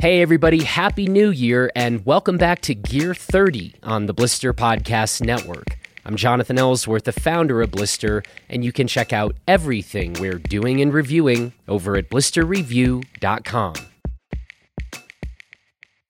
[0.00, 5.20] Hey, everybody, Happy New Year, and welcome back to Gear 30 on the Blister Podcast
[5.20, 5.76] Network.
[6.06, 10.80] I'm Jonathan Ellsworth, the founder of Blister, and you can check out everything we're doing
[10.80, 13.74] and reviewing over at blisterreview.com.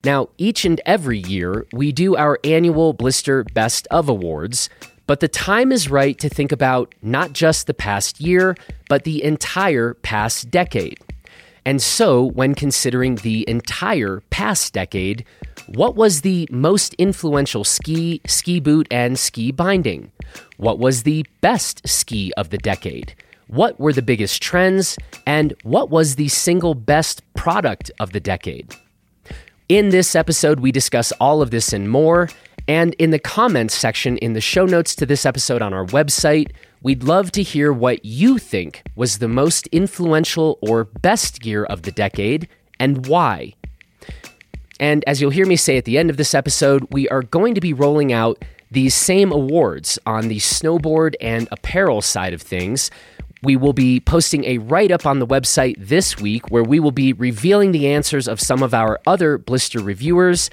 [0.05, 4.69] Now, each and every year, we do our annual Blister Best of Awards,
[5.05, 8.55] but the time is right to think about not just the past year,
[8.87, 10.97] but the entire past decade.
[11.65, 15.25] And so, when considering the entire past decade,
[15.67, 20.11] what was the most influential ski, ski boot, and ski binding?
[20.57, 23.13] What was the best ski of the decade?
[23.47, 24.97] What were the biggest trends?
[25.27, 28.75] And what was the single best product of the decade?
[29.69, 32.29] In this episode, we discuss all of this and more.
[32.67, 36.51] And in the comments section in the show notes to this episode on our website,
[36.81, 41.83] we'd love to hear what you think was the most influential or best gear of
[41.83, 42.47] the decade
[42.79, 43.53] and why.
[44.79, 47.53] And as you'll hear me say at the end of this episode, we are going
[47.53, 52.89] to be rolling out these same awards on the snowboard and apparel side of things.
[53.43, 56.91] We will be posting a write up on the website this week where we will
[56.91, 60.49] be revealing the answers of some of our other blister reviewers.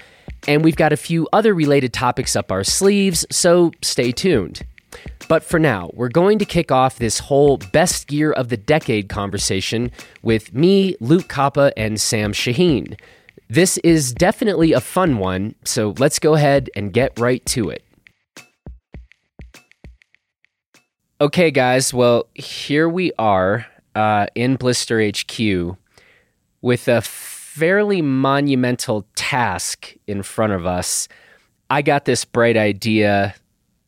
[0.47, 4.61] And we've got a few other related topics up our sleeves, so stay tuned.
[5.29, 9.09] But for now, we're going to kick off this whole best gear of the decade
[9.09, 9.91] conversation
[10.23, 12.99] with me, Luke Koppa, and Sam Shaheen.
[13.47, 17.83] This is definitely a fun one, so let's go ahead and get right to it.
[21.21, 25.77] Okay, guys, well, here we are uh, in Blister HQ
[26.61, 31.07] with a fairly monumental task in front of us.
[31.69, 33.35] I got this bright idea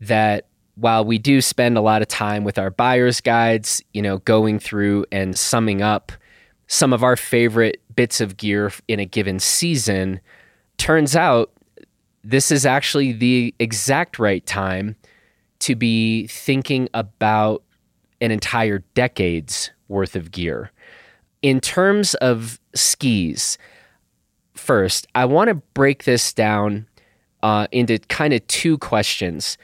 [0.01, 0.45] that
[0.81, 4.57] while we do spend a lot of time with our buyer's guides, you know, going
[4.57, 6.11] through and summing up
[6.65, 10.19] some of our favorite bits of gear in a given season,
[10.77, 11.51] turns out
[12.23, 14.95] this is actually the exact right time
[15.59, 17.63] to be thinking about
[18.19, 20.71] an entire decade's worth of gear.
[21.43, 23.59] In terms of skis,
[24.55, 26.87] first, I want to break this down
[27.43, 29.59] uh, into kind of two questions.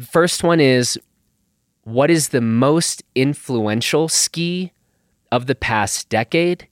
[0.00, 0.98] First one is
[1.84, 4.72] what is the most influential ski
[5.30, 6.66] of the past decade?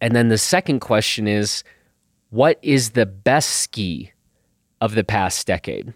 [0.00, 1.62] And then the second question is
[2.30, 4.12] what is the best ski
[4.80, 5.92] of the past decade?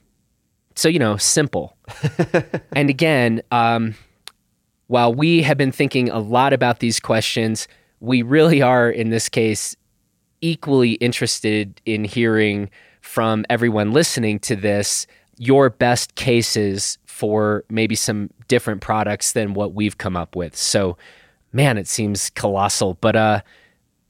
[0.76, 1.76] So, you know, simple.
[2.76, 3.94] and again, um,
[4.88, 7.68] while we have been thinking a lot about these questions,
[8.00, 9.76] we really are, in this case,
[10.40, 12.68] equally interested in hearing
[13.00, 15.06] from everyone listening to this
[15.38, 20.56] your best cases for maybe some different products than what we've come up with.
[20.56, 20.96] So,
[21.52, 22.94] man, it seems colossal.
[23.00, 23.40] But uh,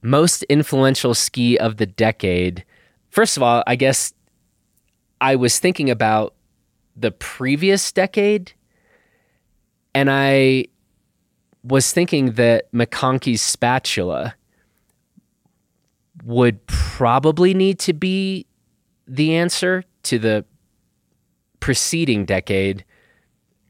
[0.01, 2.63] most influential ski of the decade.
[3.09, 4.13] First of all, I guess
[5.21, 6.33] I was thinking about
[6.95, 8.53] the previous decade,
[9.93, 10.65] and I
[11.63, 14.35] was thinking that McConkey's spatula
[16.23, 18.45] would probably need to be
[19.07, 20.45] the answer to the
[21.65, 22.85] preceding decade.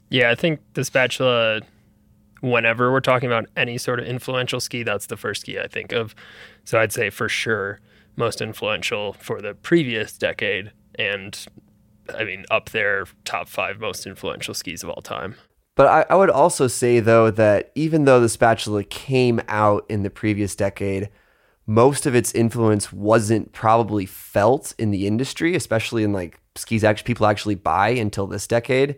[0.09, 1.61] Yeah, I think the spatula,
[2.41, 5.93] whenever we're talking about any sort of influential ski, that's the first ski I think
[5.93, 6.13] of.
[6.65, 7.79] So I'd say for sure
[8.17, 11.45] most influential for the previous decade and
[12.13, 15.35] I mean up there top five most influential skis of all time.
[15.75, 20.03] But I, I would also say though that even though the spatula came out in
[20.03, 21.07] the previous decade,
[21.67, 27.05] most of its influence wasn't probably felt in the industry, especially in like skis actually
[27.05, 28.97] people actually buy until this decade.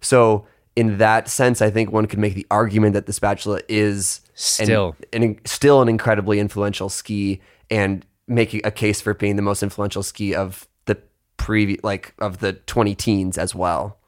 [0.00, 0.46] So
[0.76, 4.96] in that sense, I think one could make the argument that the spatula is still
[5.12, 7.40] an, an, still an incredibly influential ski
[7.70, 10.98] and making a case for being the most influential ski of the
[11.36, 13.98] previous like of the 20 teens as well.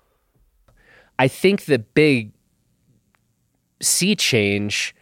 [1.19, 2.33] I think the big
[3.81, 4.95] sea change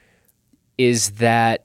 [0.78, 1.64] is that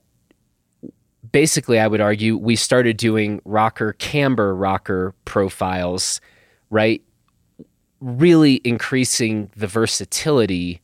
[1.31, 6.21] basically, I would argue, we started doing rocker camber rocker profiles,
[6.69, 7.01] right?
[7.99, 10.81] Really increasing the versatility.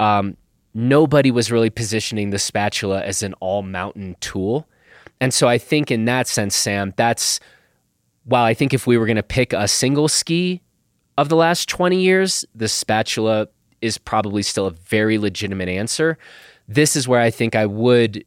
[0.00, 0.36] Um,
[0.74, 4.66] nobody was really positioning the spatula as an all mountain tool.
[5.20, 7.38] And so I think in that sense, Sam, that's
[8.24, 10.60] while I think if we were going to pick a single ski
[11.18, 13.48] of the last 20 years, the spatula
[13.80, 16.16] is probably still a very legitimate answer.
[16.68, 18.24] This is where I think I would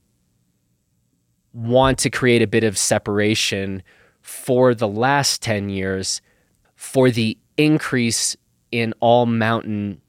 [1.55, 3.81] want to create a bit of separation
[4.21, 6.21] for the last 10 years
[6.75, 8.35] for the increase
[8.71, 10.01] in all mountain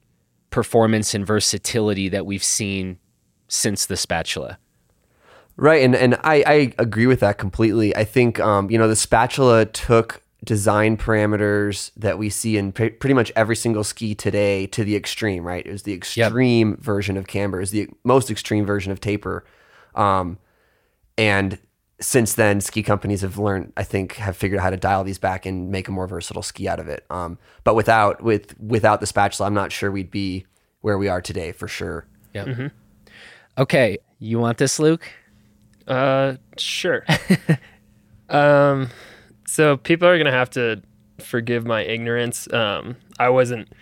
[0.51, 2.99] performance and versatility that we've seen
[3.49, 4.59] since the spatula.
[5.57, 7.97] Right, and and I, I agree with that completely.
[7.97, 12.91] I think um, you know the spatula took design parameters that we see in pre-
[12.91, 15.47] pretty much every single ski today to the extreme.
[15.47, 19.47] Right, it was the extreme version of camber, is the most extreme version of taper,
[19.95, 20.39] um,
[21.19, 21.59] and
[22.01, 25.19] since then ski companies have learned, I think, have figured out how to dial these
[25.19, 27.05] back and make a more versatile ski out of it.
[27.09, 30.47] Um, but without with without the spatula, I'm not sure we'd be
[30.83, 32.07] where we are today for sure.
[32.35, 32.69] Yeah.
[33.59, 35.09] Okay, you want this, Luke?
[35.87, 37.07] Uh, sure.
[38.29, 38.91] um,
[39.47, 40.83] so people are gonna have to
[41.19, 42.53] forgive my ignorance.
[42.53, 43.73] Um, I wasn't,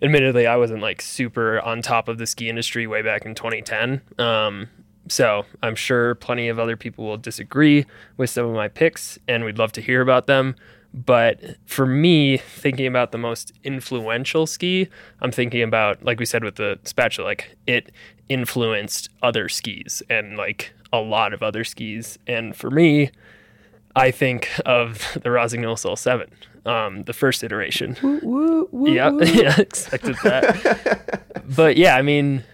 [0.00, 4.00] admittedly, I wasn't like super on top of the ski industry way back in 2010.
[4.18, 4.68] Um,
[5.10, 7.84] so I'm sure plenty of other people will disagree
[8.16, 10.54] with some of my picks, and we'd love to hear about them.
[10.92, 14.88] But for me, thinking about the most influential ski,
[15.20, 17.92] I'm thinking about, like we said with the spatula, like it
[18.28, 22.18] influenced other skis and like a lot of other skis.
[22.26, 23.10] And for me,
[23.94, 26.28] I think of the Rossignol Soul 7,
[26.66, 27.96] um, the first iteration.
[28.72, 31.22] yeah, yeah, expected that.
[31.56, 32.44] but yeah, I mean,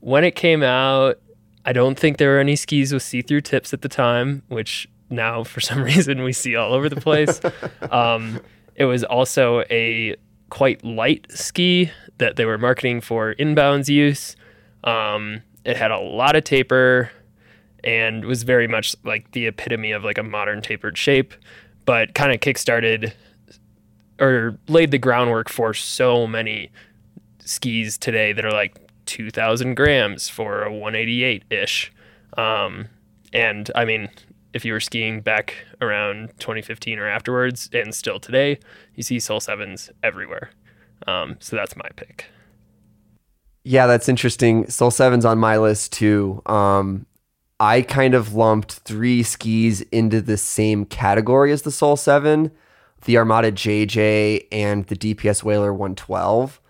[0.00, 1.20] when it came out,
[1.68, 4.88] I don't think there were any skis with see through tips at the time, which
[5.10, 7.42] now for some reason we see all over the place.
[7.90, 8.40] um,
[8.74, 10.16] it was also a
[10.48, 14.34] quite light ski that they were marketing for inbounds use.
[14.82, 17.10] Um, it had a lot of taper
[17.84, 21.34] and was very much like the epitome of like a modern tapered shape,
[21.84, 23.12] but kind of kickstarted
[24.18, 26.70] or laid the groundwork for so many
[27.40, 31.92] skis today that are like 2,000 grams for a 188 ish.
[32.36, 32.88] Um,
[33.32, 34.08] and I mean,
[34.52, 38.58] if you were skiing back around 2015 or afterwards, and still today,
[38.94, 40.50] you see Soul Sevens everywhere.
[41.06, 42.26] Um, so that's my pick.
[43.64, 44.68] Yeah, that's interesting.
[44.68, 46.42] Soul Sevens on my list too.
[46.46, 47.06] Um,
[47.60, 52.52] I kind of lumped three skis into the same category as the Soul Seven,
[53.04, 56.60] the Armada JJ and the DPS Wailer 112.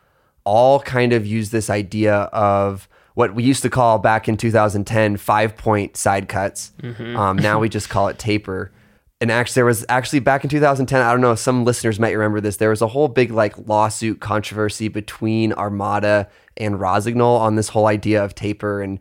[0.48, 5.16] All kind of use this idea of what we used to call back in 2010
[5.18, 6.72] five point side cuts.
[7.16, 8.72] Um, now we just call it taper.
[9.20, 11.02] And actually, there was actually back in 2010.
[11.02, 11.34] I don't know.
[11.34, 12.56] Some listeners might remember this.
[12.56, 17.86] There was a whole big like lawsuit controversy between Armada and Rossignol on this whole
[17.86, 19.00] idea of taper and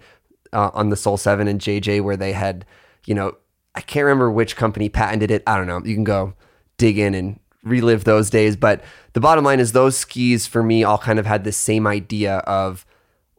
[0.51, 2.65] uh, on the Soul Seven and JJ, where they had,
[3.05, 3.37] you know,
[3.75, 5.43] I can't remember which company patented it.
[5.45, 5.81] I don't know.
[5.85, 6.33] You can go
[6.77, 8.55] dig in and relive those days.
[8.55, 8.83] But
[9.13, 12.37] the bottom line is those skis for me all kind of had the same idea
[12.39, 12.85] of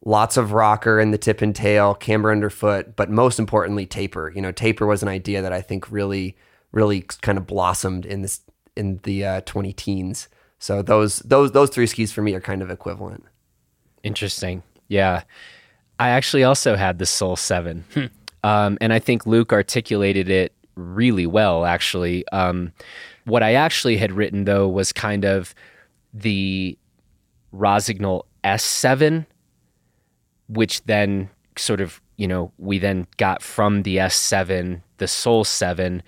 [0.04, 4.32] lots of rocker in the tip and tail, camber underfoot, but most importantly, taper.
[4.34, 6.36] You know, taper was an idea that I think really,
[6.72, 8.40] really kind of blossomed in this
[8.76, 10.28] in the uh, 20 teens.
[10.58, 13.24] So those those those three skis for me are kind of equivalent.
[14.02, 14.62] Interesting.
[14.88, 15.22] Yeah.
[15.98, 17.84] I actually also had the Soul 7.
[18.44, 22.26] Um, and I think Luke articulated it really well, actually.
[22.28, 22.72] Um,
[23.28, 25.54] what I actually had written, though, was kind of
[26.12, 26.76] the
[27.52, 29.26] Rossignol S7,
[30.48, 36.02] which then sort of, you know, we then got from the S7, the Soul 7.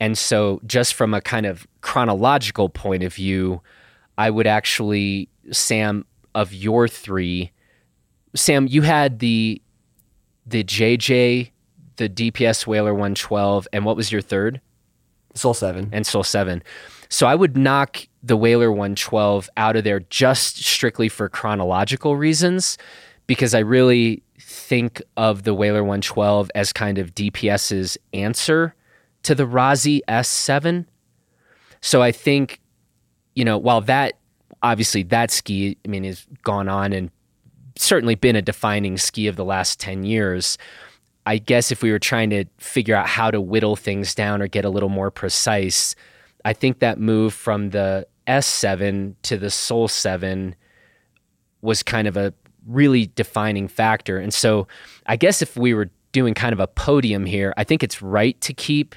[0.00, 3.60] And so, just from a kind of chronological point of view,
[4.18, 6.04] I would actually, Sam,
[6.34, 7.52] of your three,
[8.34, 9.60] Sam, you had the
[10.44, 11.50] the JJ,
[11.96, 14.60] the DPS Wailer 112, and what was your third?
[15.34, 15.88] Soul Seven.
[15.92, 16.62] And Soul 7.
[17.08, 22.78] So I would knock the Wailer 112 out of there just strictly for chronological reasons
[23.26, 28.74] because I really think of the Wailer 112 as kind of DPS's answer
[29.24, 30.86] to the Rossi S7.
[31.80, 32.60] So I think,
[33.34, 34.14] you know, while that
[34.62, 37.10] obviously that ski, I mean, has gone on and
[37.76, 40.58] certainly been a defining ski of the last 10 years.
[41.26, 44.48] I guess if we were trying to figure out how to whittle things down or
[44.48, 45.94] get a little more precise,
[46.44, 50.54] I think that move from the S7 to the Soul 7
[51.60, 52.34] was kind of a
[52.66, 54.18] really defining factor.
[54.18, 54.66] And so
[55.06, 58.40] I guess if we were doing kind of a podium here, I think it's right
[58.40, 58.94] to keep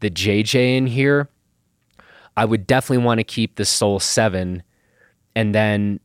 [0.00, 1.28] the JJ in here.
[2.36, 4.62] I would definitely want to keep the Soul 7.
[5.34, 6.00] And then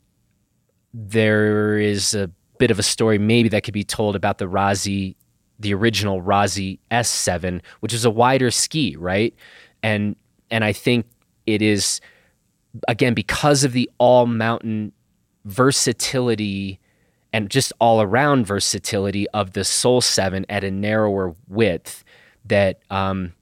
[0.94, 5.16] there is a bit of a story maybe that could be told about the Rossi,
[5.58, 9.34] the original Rossi S7, which is a wider ski, right?
[9.82, 10.16] And
[10.50, 11.06] and I think
[11.46, 12.00] it is
[12.86, 14.92] again because of the all mountain
[15.44, 16.78] versatility
[17.32, 22.04] and just all around versatility of the Soul 7 at a narrower width
[22.46, 23.32] that um,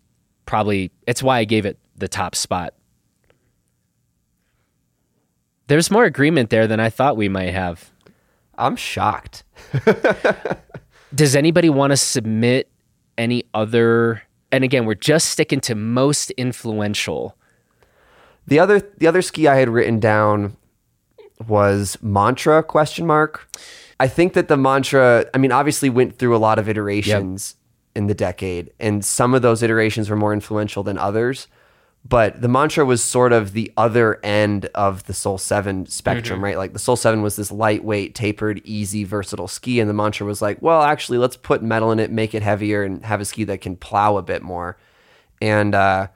[0.45, 2.75] probably it's why I gave it the top spot.
[5.69, 7.91] There's more agreement there than I thought we might have.
[8.57, 9.45] I'm shocked.
[11.17, 12.71] Does anybody want to submit
[13.19, 17.37] any other and again, we're just sticking to most influential.
[18.47, 20.57] The other the other ski I had written down
[21.47, 23.49] was mantra question mark.
[23.99, 27.57] I think that the mantra, I mean, obviously went through a lot of iterations
[27.95, 31.49] in the decade, and some of those iterations were more influential than others.
[32.09, 36.57] But the mantra was sort of the other end of the Soul 7 spectrum, right?
[36.57, 39.81] Like the Soul 7 was this lightweight, tapered, easy, versatile ski.
[39.81, 42.85] And the mantra was like, well, actually, let's put metal in it, make it heavier,
[42.85, 44.77] and have a ski that can plow a bit more.
[45.41, 46.09] And uh,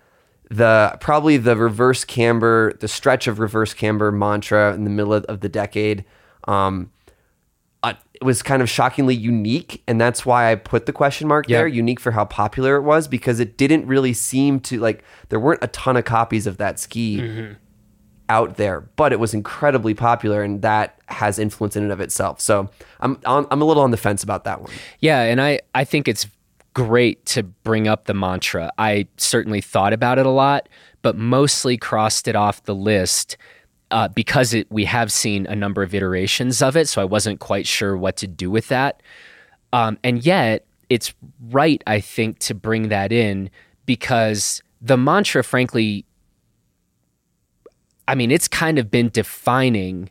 [0.48, 5.40] the probably the reverse camber, the stretch of reverse camber mantra in the middle of,
[5.40, 6.04] the decade.
[6.46, 6.92] Um,
[8.22, 11.58] was kind of shockingly unique, and that's why I put the question mark Yeah.
[11.58, 11.66] there.
[11.66, 15.62] Unique for how popular it was because it didn't really seem to like there weren't
[15.62, 17.52] a ton of copies of that ski mm-hmm.
[18.28, 22.40] out there, but it was incredibly popular, and that has influence in and of itself.
[22.40, 22.68] So
[23.00, 24.70] I'm I'm I'm a little on the fence about that one.
[24.98, 26.26] Yeah, and I I think it's
[26.74, 28.70] great to bring up the mantra.
[28.78, 30.68] I certainly thought about it a lot,
[31.02, 33.36] but mostly crossed it off the list
[33.90, 37.40] uh, because it we have seen a number of iterations of it, so I wasn't
[37.40, 39.02] quite sure what to do with that.
[39.72, 41.14] Um, and yet, it's
[41.50, 43.50] right, I think, to bring that in
[43.86, 46.04] because the mantra, frankly,
[48.08, 50.10] I mean, it's kind of been defining.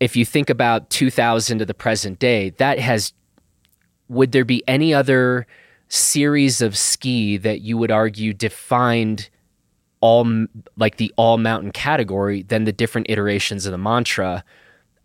[0.00, 3.14] If you think about 2000 to the present day, that has
[4.08, 5.46] would there be any other
[5.88, 9.30] series of ski that you would argue defined
[10.06, 10.46] all
[10.76, 14.44] like the all mountain category than the different iterations of the mantra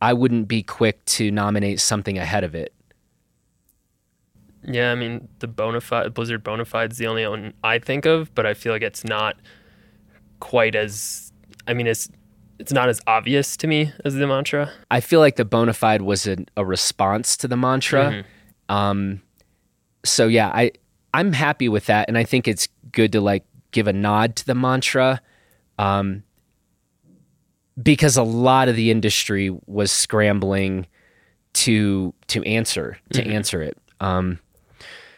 [0.02, 2.74] i wouldn't be quick to nominate something ahead of it.
[4.64, 8.54] Yeah, I mean the Bonafide Blizzard Bonafide's the only one I think of, but I
[8.54, 9.36] feel like it's not
[10.40, 11.32] quite as
[11.68, 12.10] I mean it's
[12.60, 14.72] it's not as obvious to me as the mantra.
[14.92, 18.24] i feel like the bonafide was a, a response to the mantra.
[18.70, 19.22] Um
[20.06, 20.72] so yeah i
[21.14, 24.46] i'm happy with that and i think it's good to like give a nod to
[24.46, 25.22] the mantra
[25.80, 26.24] um
[27.82, 30.86] because a lot of the industry was scrambling
[31.54, 34.40] to to answer to answer it um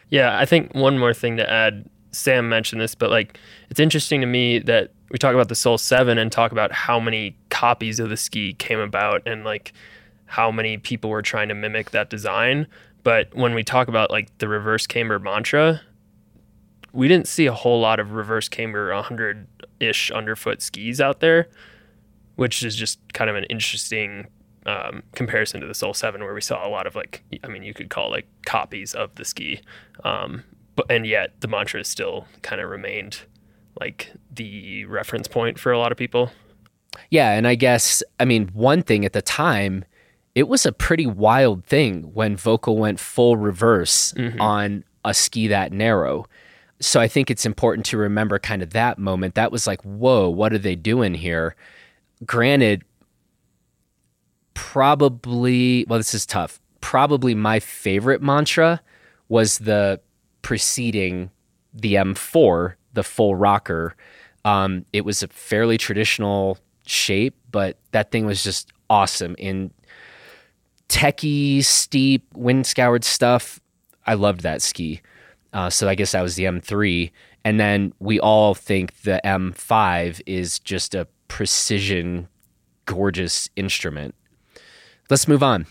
[0.09, 1.89] Yeah, I think one more thing to add.
[2.11, 3.39] Sam mentioned this, but like
[3.71, 6.99] it's interesting to me that we talk about the Soul 7 and talk about how
[6.99, 9.73] many copies of the ski came about and like
[10.25, 12.67] how many people were trying to mimic that design.
[13.03, 15.81] But when we talk about like the reverse camber mantra,
[16.93, 19.47] we didn't see a whole lot of reverse camber 100
[19.79, 21.49] ish underfoot skis out there,
[22.35, 24.27] which is just kind of an interesting
[24.65, 27.63] um, comparison to the Soul 7, where we saw a lot of like, I mean,
[27.63, 29.59] you could call like copies of the ski.
[30.03, 30.43] Um,
[30.75, 33.21] but, and yet the mantra still kind of remained
[33.79, 36.31] like the reference point for a lot of people.
[37.09, 39.83] Yeah, and I guess I mean one thing at the time,
[40.35, 45.71] it was a pretty wild thing when Volkl went full reverse on a ski that
[45.71, 46.27] narrow.
[46.83, 49.35] So I think it's important to remember kind of that moment.
[49.35, 51.55] That was like, whoa, what are they doing here?
[52.25, 52.83] Granted,
[54.53, 56.59] probably well, this is tough.
[56.81, 58.81] Probably my favorite mantra
[59.29, 59.99] was the
[60.41, 61.31] preceding
[61.73, 63.95] the M4, the full rocker.
[64.45, 69.71] Um, it was a fairly traditional shape, but that thing was just awesome in
[70.89, 73.59] techie, steep, wind scoured stuff.
[74.05, 75.01] I loved that ski.
[75.53, 77.11] Uh, so I guess that was the M3.
[77.45, 82.27] And then we all think the M5 is just a precision,
[82.85, 84.15] gorgeous instrument.
[85.09, 85.67] Let's move on.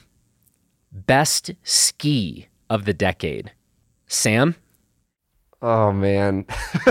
[0.93, 3.53] Best ski of the decade.
[4.07, 4.55] Sam?
[5.61, 6.45] Oh man.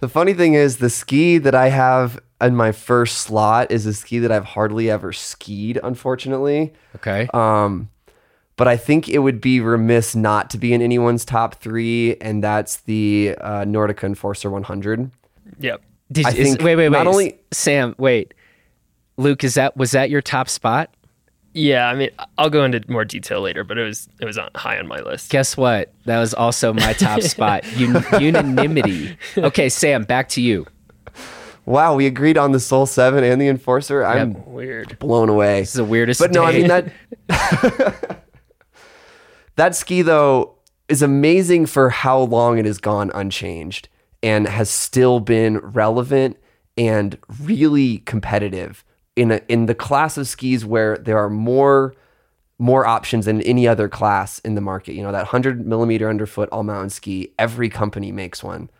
[0.00, 3.92] the funny thing is the ski that I have in my first slot is a
[3.92, 6.72] ski that I've hardly ever skied, unfortunately.
[6.96, 7.28] Okay.
[7.34, 7.90] Um,
[8.56, 12.42] but I think it would be remiss not to be in anyone's top three, and
[12.42, 15.10] that's the uh, Nordica Enforcer 100.
[15.58, 15.82] Yep.
[16.12, 16.96] Did I is- think wait, wait, wait.
[16.96, 18.34] not only- Sam, wait.
[19.16, 20.90] Luke, is that was that your top spot?
[21.56, 24.50] Yeah, I mean, I'll go into more detail later, but it was it was on,
[24.56, 25.30] high on my list.
[25.30, 25.92] Guess what?
[26.04, 27.64] That was also my top spot.
[27.78, 29.16] Un- unanimity.
[29.38, 30.66] Okay, Sam, back to you.
[31.64, 34.04] Wow, we agreed on the Soul 7 and the Enforcer.
[34.04, 34.98] I'm Weird.
[34.98, 35.60] blown away.
[35.60, 36.20] This is the weirdest.
[36.20, 36.92] But no, I mean that
[39.56, 40.56] that ski though
[40.88, 43.88] is amazing for how long it has gone unchanged
[44.22, 46.36] and has still been relevant
[46.76, 48.84] and really competitive
[49.16, 51.94] in a, in the class of skis where there are more
[52.58, 54.94] more options than any other class in the market.
[54.94, 57.32] You know that 100 millimeter underfoot all mountain ski.
[57.38, 58.70] Every company makes one,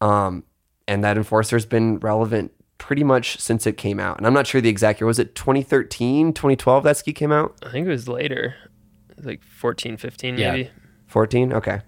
[0.00, 0.44] um,
[0.86, 4.16] and that enforcer's been relevant pretty much since it came out.
[4.18, 5.06] And I'm not sure the exact year.
[5.06, 7.56] Was it 2013, 2012 that ski came out?
[7.62, 8.54] I think it was later,
[9.24, 10.52] like 14, 15 Yeah.
[10.52, 10.70] maybe.
[11.06, 11.52] 14?
[11.52, 11.80] Okay.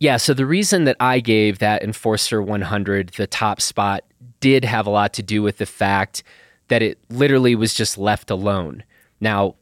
[0.00, 4.04] Yeah, so the reason that I gave that Enforcer 100 the top spot
[4.40, 6.22] did have a lot to do with the fact
[6.68, 8.84] that it literally was just left alone.
[9.20, 9.56] Now,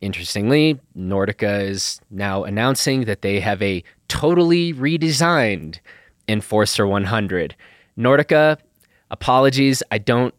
[0.00, 5.80] interestingly, Nordica is now announcing that they have a totally redesigned
[6.28, 7.56] Enforcer 100.
[7.98, 8.58] Nordica,
[9.10, 10.34] apologies, I don't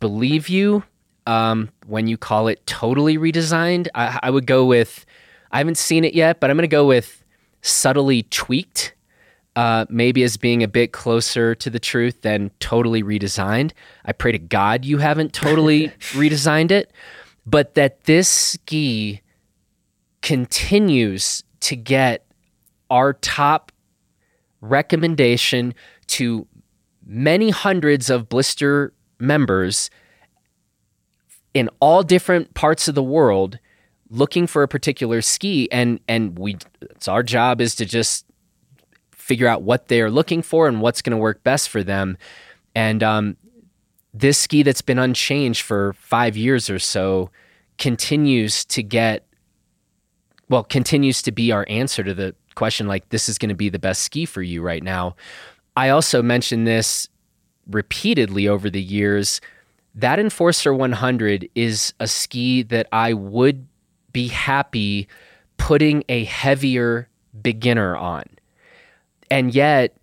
[0.00, 0.84] believe you
[1.28, 3.86] um, when you call it totally redesigned.
[3.94, 5.04] I, I would go with,
[5.52, 7.22] I haven't seen it yet, but I'm going to go with
[7.60, 8.94] subtly tweaked,
[9.54, 13.72] uh, maybe as being a bit closer to the truth than totally redesigned.
[14.06, 16.90] I pray to God you haven't totally redesigned it,
[17.44, 19.20] but that this ski
[20.22, 22.24] continues to get
[22.88, 23.70] our top
[24.62, 25.74] recommendation
[26.06, 26.46] to
[27.04, 29.90] many hundreds of blister members
[31.58, 33.58] in all different parts of the world
[34.10, 38.24] looking for a particular ski and and we it's our job is to just
[39.10, 42.16] figure out what they're looking for and what's going to work best for them.
[42.74, 43.36] And um,
[44.14, 47.30] this ski that's been unchanged for five years or so
[47.76, 49.26] continues to get
[50.48, 53.68] well continues to be our answer to the question like this is going to be
[53.68, 55.16] the best ski for you right now.
[55.76, 57.08] I also mentioned this
[57.68, 59.40] repeatedly over the years
[60.00, 63.66] that enforcer 100 is a ski that i would
[64.12, 65.08] be happy
[65.56, 67.08] putting a heavier
[67.42, 68.24] beginner on.
[69.30, 69.96] And yet,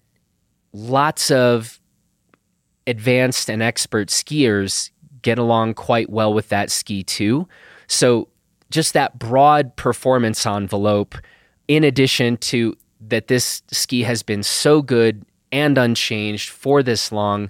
[0.74, 1.80] lots of
[2.86, 4.92] advanced and expert skiers
[5.24, 7.48] get along quite well with that ski too.
[7.88, 8.28] So,
[8.70, 11.16] just that broad performance envelope,
[11.68, 12.76] in addition to
[13.08, 17.50] that, this ski has been so good and unchanged for this long,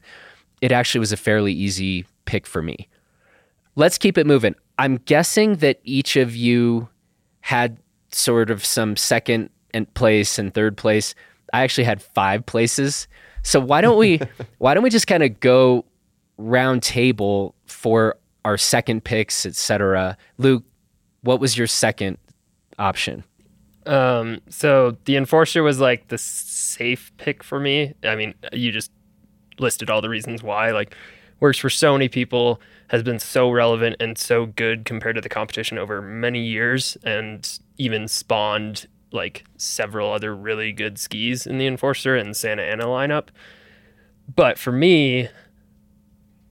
[0.62, 2.90] it actually was a fairly easy pick for me.
[3.76, 4.56] Let's keep it moving.
[4.78, 6.90] I'm guessing that each of you
[7.42, 7.78] had
[8.12, 11.16] sort of some second and place and third place.
[11.54, 13.08] I actually had five places.
[13.44, 14.20] So why don't we
[14.58, 15.86] why don't we just kind of go
[16.38, 20.18] round table for our second picks, etc.
[20.38, 20.64] Luke,
[21.22, 22.18] what was your second
[22.78, 23.24] option?
[23.86, 27.94] Um, so the enforcer was like the safe pick for me.
[28.04, 28.92] I mean, you just
[29.60, 30.72] listed all the reasons why.
[30.72, 30.96] Like,
[31.40, 35.30] works for so many people has been so relevant and so good compared to the
[35.30, 41.68] competition over many years and even spawned like several other really good skis in the
[41.68, 43.28] Enforcer and Santa Ana lineup.
[44.34, 45.30] But for me,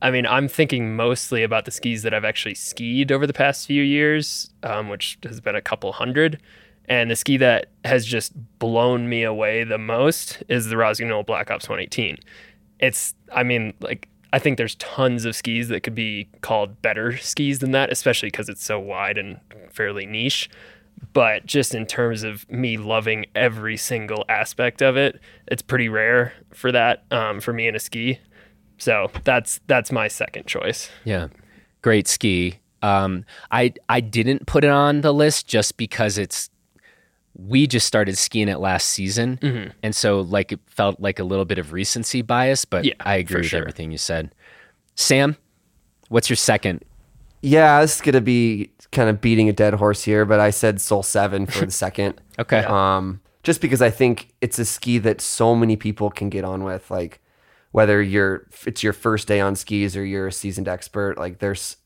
[0.03, 3.67] I mean, I'm thinking mostly about the skis that I've actually skied over the past
[3.67, 6.41] few years, um, which has been a couple hundred.
[6.87, 11.51] And the ski that has just blown me away the most is the Rossignol Black
[11.51, 12.19] Ops 118.
[12.81, 17.17] It's, I mean, like I think there's tons of skis that could be called better
[17.17, 19.39] skis than that, especially because it's so wide and
[19.71, 20.51] fairly niche.
[21.13, 26.33] But just in terms of me loving every single aspect of it, it's pretty rare
[26.53, 28.19] for that um, for me in a ski.
[28.77, 30.91] So that's that's my second choice.
[31.05, 31.29] Yeah,
[31.83, 32.59] great ski.
[32.83, 36.51] Um, I I didn't put it on the list just because it's
[37.37, 39.71] we just started skiing it last season, mm-hmm.
[39.83, 42.65] and so like it felt like a little bit of recency bias.
[42.65, 43.61] But yeah, I agree with sure.
[43.61, 44.35] everything you said.
[44.95, 45.37] Sam,
[46.09, 46.85] what's your second?
[47.43, 50.81] Yeah, this is gonna be kind of beating a dead horse here, but I said
[50.81, 52.21] Soul Seven for the second.
[52.39, 52.65] okay.
[52.65, 56.65] Um, just because I think it's a ski that so many people can get on
[56.65, 57.21] with, like
[57.73, 61.77] whether you're it's your first day on skis or you're a seasoned expert, like there's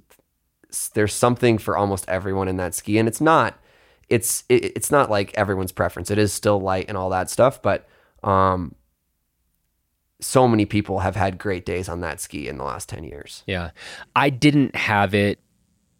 [0.92, 3.58] there's something for almost everyone in that ski, and it's not
[4.08, 6.10] it's it, it's not like everyone's preference.
[6.10, 7.88] It is still light and all that stuff, but
[8.22, 8.74] um,
[10.20, 13.44] so many people have had great days on that ski in the last 10 years.
[13.46, 13.70] Yeah.
[14.16, 15.38] I didn't have it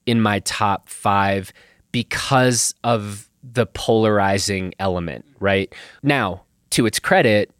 [0.06, 1.52] in my top 5
[1.92, 5.72] because of the polarizing element, right?
[6.02, 7.52] Now, to its credit,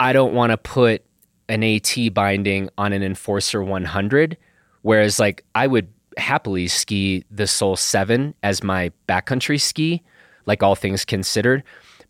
[0.00, 1.04] I don't want to put
[1.48, 4.36] an AT binding on an Enforcer 100
[4.82, 10.02] whereas like I would happily ski the Soul 7 as my backcountry ski,
[10.46, 11.62] like all things considered.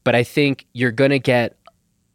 [0.05, 1.57] But I think you're going to get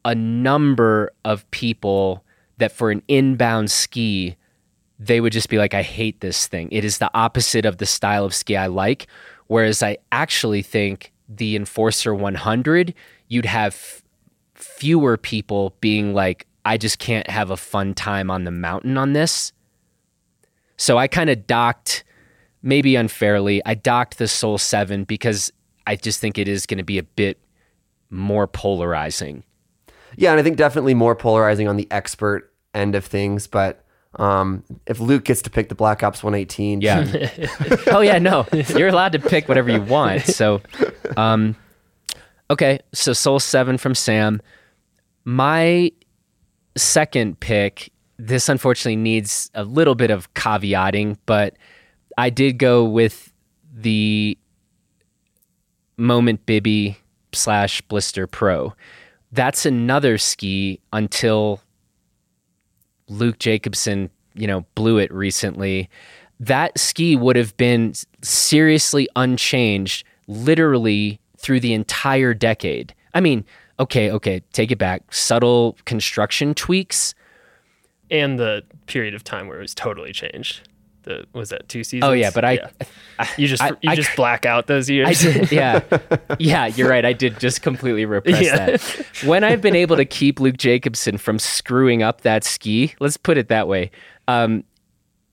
[0.05, 2.23] a number of people
[2.57, 4.35] that for an inbound ski,
[4.99, 6.69] they would just be like, I hate this thing.
[6.71, 9.07] It is the opposite of the style of ski I like.
[9.47, 12.93] Whereas I actually think the Enforcer 100,
[13.27, 14.03] you'd have f-
[14.55, 19.13] fewer people being like, I just can't have a fun time on the mountain on
[19.13, 19.51] this.
[20.77, 22.03] So I kind of docked,
[22.61, 25.51] maybe unfairly, I docked the Soul 7 because
[25.85, 27.39] I just think it is going to be a bit
[28.09, 29.43] more polarizing.
[30.15, 33.83] Yeah, and I think definitely more polarizing on the expert end of things, but
[34.19, 37.29] um, if Luke gets to pick the Black Ops 118, yeah.
[37.87, 40.21] oh yeah, no, you're allowed to pick whatever you want.
[40.21, 40.61] So,
[41.17, 41.55] um,
[42.49, 44.41] Okay, so Soul 7 from Sam.
[45.25, 45.91] My
[46.75, 47.91] second pick,
[48.27, 51.55] this unfortunately needs a little bit of caveating, but
[52.17, 53.33] I did go with
[53.73, 54.37] the
[55.97, 56.97] Moment Bibby
[57.33, 58.73] slash Blister Pro.
[59.31, 61.61] That's another ski until
[63.09, 65.89] Luke Jacobson, you know, blew it recently.
[66.39, 72.93] That ski would have been seriously unchanged literally through the entire decade.
[73.13, 73.43] I mean,
[73.79, 75.13] okay, okay, take it back.
[75.13, 77.13] Subtle construction tweaks.
[78.13, 80.69] And the period of time where it was totally changed.
[81.01, 82.07] The was that two seasons?
[82.09, 82.69] Oh yeah, but I,
[83.19, 85.09] I you just I, you I, just black out those years.
[85.09, 85.81] I did, yeah,
[86.39, 86.67] yeah.
[86.67, 87.03] You're right.
[87.03, 88.65] I did just completely repress Yeah.
[88.67, 88.81] that.
[89.25, 93.37] When I've been able to keep Luke Jacobson from screwing up that ski, let's put
[93.37, 93.91] it that way.
[94.29, 94.63] Um,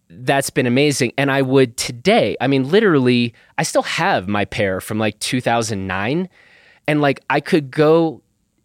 [0.09, 2.37] that's been amazing, and I would today.
[2.41, 6.29] I mean, literally, I still have my pair from like 2009,
[6.89, 8.23] and like I could go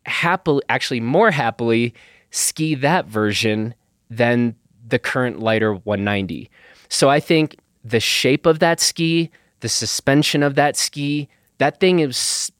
[0.07, 1.93] happily, actually more happily,
[2.31, 3.75] ski that version
[4.09, 4.55] than
[4.87, 6.49] the current lighter 190.
[6.89, 11.99] So I think the shape of that ski, the suspension of that ski, that thing
[11.99, 12.51] has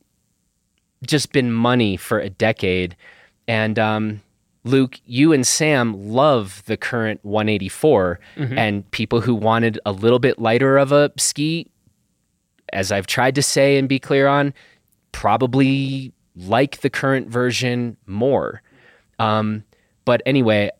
[1.05, 2.95] just been money for a decade.
[3.47, 4.21] And um,
[4.63, 8.19] Luke, you and Sam love the current 184,
[8.57, 11.67] and people who wanted a little bit lighter of a ski,
[12.73, 14.53] as I've tried to say and be clear on,
[15.11, 18.61] probably like the current version more.
[19.19, 19.63] Um,
[20.03, 20.71] but anyway,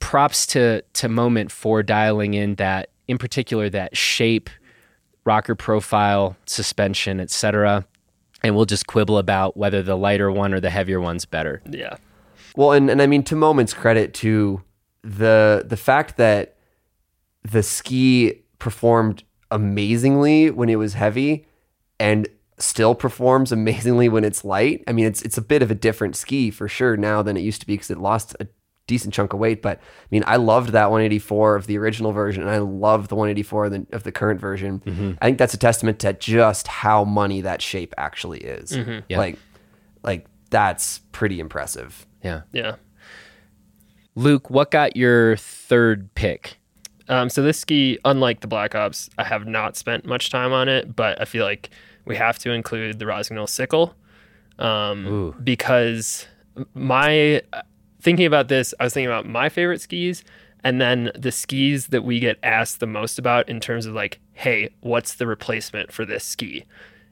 [0.00, 4.50] props to to Moment for dialing in that, in particular, that shape,
[5.24, 7.86] rocker profile, suspension, etc.
[8.42, 11.62] And we'll just quibble about whether the lighter one or the heavier one's better.
[11.68, 11.96] yeah.
[12.56, 14.62] Well, and, and I mean to Moment's credit to
[15.02, 16.56] the the fact that
[17.42, 21.46] the ski performed amazingly when it was heavy
[22.00, 24.82] and still performs amazingly when it's light.
[24.88, 27.40] I mean, it's it's a bit of a different ski for sure now than it
[27.40, 28.48] used to be because it lost a
[28.88, 29.62] decent chunk of weight.
[29.62, 33.14] But I mean, I loved that 184 of the original version, and I love the
[33.14, 35.16] 184 of the, of the current version.
[35.20, 38.76] I think that's a testament to just how money that shape actually is.
[39.08, 39.18] Yeah.
[39.18, 39.38] Like,
[40.02, 42.04] like that's pretty impressive.
[42.24, 42.42] Yeah.
[42.52, 42.76] Yeah.
[44.16, 46.58] Luke, what got your third pick?
[47.08, 50.68] Um, so this ski, unlike the Black Ops, I have not spent much time on
[50.68, 51.70] it, but I feel like
[52.04, 53.94] we have to include the Rossignol Sickle
[54.58, 56.26] um, because
[56.74, 57.42] my
[58.00, 60.24] thinking about this, I was thinking about my favorite skis
[60.64, 64.18] and then the skis that we get asked the most about in terms of like,
[64.32, 66.64] hey, what's the replacement for this ski?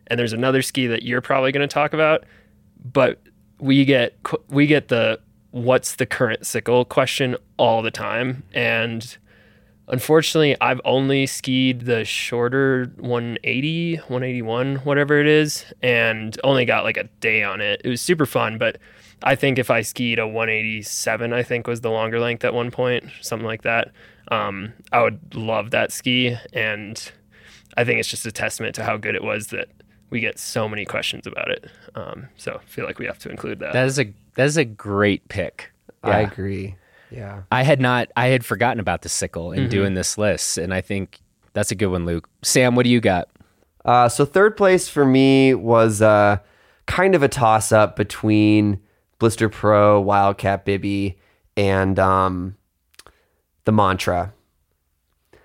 [0.09, 2.25] And there's another ski that you're probably going to talk about,
[2.93, 3.21] but
[3.59, 4.15] we get
[4.49, 5.19] we get the
[5.51, 9.17] what's the current sickle question all the time and
[9.89, 16.99] unfortunately i've only skied the shorter 180 181 whatever it is and only got like
[16.99, 18.77] a day on it it was super fun but
[19.23, 22.71] i think if i skied a 187 i think was the longer length at one
[22.71, 23.91] point something like that
[24.29, 27.13] um, i would love that ski and
[27.77, 29.69] i think it's just a testament to how good it was that
[30.11, 33.29] we get so many questions about it um, so i feel like we have to
[33.31, 35.73] include that That is a that is a great pick.
[36.03, 36.77] I agree.
[37.11, 37.45] Yeah.
[37.51, 40.83] I had not I had forgotten about the sickle in doing this list, and I
[40.83, 41.21] think
[41.55, 42.29] that's a good one, Luke.
[42.43, 43.29] Sam, what do you got?
[43.87, 46.37] Uh, so third place for me was uh,
[46.85, 48.79] kind of a toss up between
[49.19, 51.19] Blister Pro, Wildcat Bibby,
[51.57, 52.57] and um,
[53.65, 54.33] the Mantra.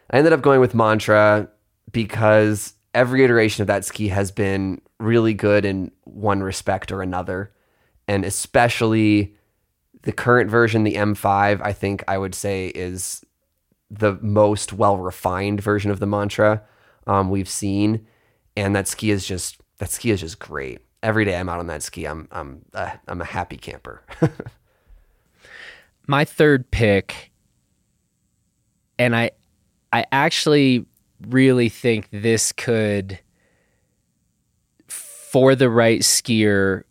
[0.10, 1.49] I ended up going with Mantra
[1.91, 7.53] because every iteration of that ski has been really good in one respect or another,
[8.07, 9.36] and especially
[10.03, 11.62] the current version, the M5.
[11.62, 13.23] I think I would say is
[13.89, 16.63] the most well refined version of the Mantra
[17.07, 18.05] um, we've seen
[18.55, 20.79] and that ski is just that ski is just great.
[21.03, 24.03] Every day I'm out on that ski, I'm I'm uh, I'm a happy camper.
[26.07, 27.31] my third pick,
[28.99, 29.31] and I
[29.91, 30.85] I actually
[31.27, 33.19] really think this could,
[34.87, 36.83] for the right skier,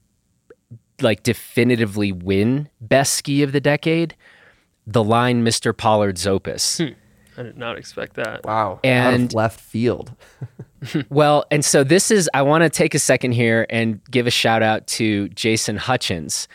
[1.01, 4.17] like definitively win best ski of the decade.
[4.87, 5.77] The line, Mr.
[5.77, 6.81] Pollard's Opus.
[7.37, 10.13] I did not expect that wow, out And- of left field.
[11.11, 14.31] Well, and so this is, I want to take a second here and give a
[14.31, 16.49] shout out to Jason Hutchins.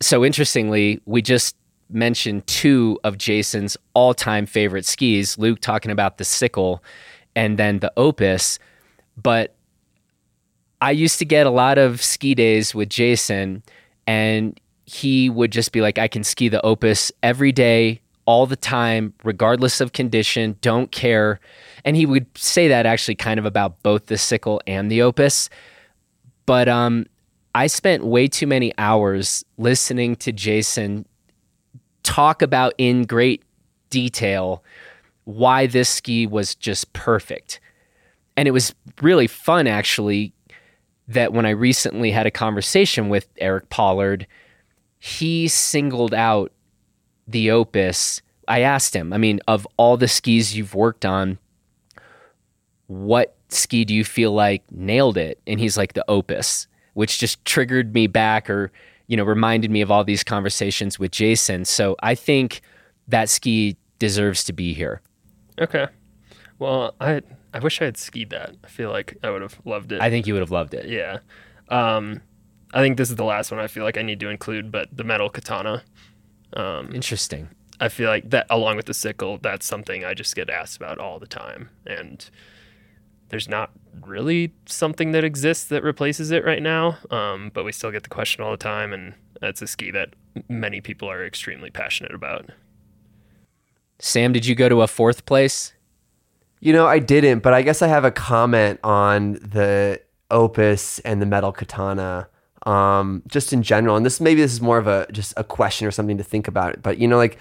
[0.00, 1.56] So interestingly, we just
[1.88, 6.82] mentioned two of Jason's all time favorite skis Luke talking about the sickle
[7.34, 8.58] and then the opus.
[9.16, 9.54] But
[10.82, 13.62] I used to get a lot of ski days with Jason,
[14.06, 18.56] and he would just be like, I can ski the opus every day, all the
[18.56, 21.40] time, regardless of condition, don't care.
[21.84, 25.50] And he would say that actually kind of about both the sickle and the opus.
[26.46, 27.06] But um,
[27.54, 31.06] I spent way too many hours listening to Jason
[32.02, 33.42] talk about in great
[33.90, 34.62] detail
[35.24, 37.60] why this ski was just perfect.
[38.36, 40.32] And it was really fun, actually,
[41.08, 44.26] that when I recently had a conversation with Eric Pollard,
[44.98, 46.52] he singled out
[47.26, 48.22] the Opus.
[48.46, 51.38] I asked him, I mean, of all the skis you've worked on,
[52.86, 55.40] what ski do you feel like nailed it?
[55.46, 58.70] And he's like, the Opus, which just triggered me back or,
[59.06, 61.64] you know, reminded me of all these conversations with Jason.
[61.64, 62.60] So I think
[63.08, 65.00] that ski deserves to be here.
[65.58, 65.86] Okay.
[66.58, 68.54] Well, I I wish I had skied that.
[68.64, 70.00] I feel like I would have loved it.
[70.00, 70.88] I think you would have loved it.
[70.88, 71.18] yeah.
[71.68, 72.20] Um,
[72.74, 74.88] I think this is the last one I feel like I need to include, but
[74.94, 75.84] the metal katana.
[76.54, 77.48] Um, Interesting.
[77.80, 80.98] I feel like that, along with the sickle, that's something I just get asked about
[80.98, 81.70] all the time.
[81.86, 82.28] And
[83.28, 86.98] there's not really something that exists that replaces it right now.
[87.10, 88.92] Um, but we still get the question all the time.
[88.92, 90.14] And that's a ski that
[90.48, 92.50] many people are extremely passionate about.
[93.98, 95.72] Sam, did you go to a fourth place?
[96.60, 101.20] You know, I didn't, but I guess I have a comment on the opus and
[101.20, 102.28] the metal katana.
[102.64, 105.86] Um, just in general, and this maybe this is more of a just a question
[105.86, 106.82] or something to think about.
[106.82, 107.38] But you know, like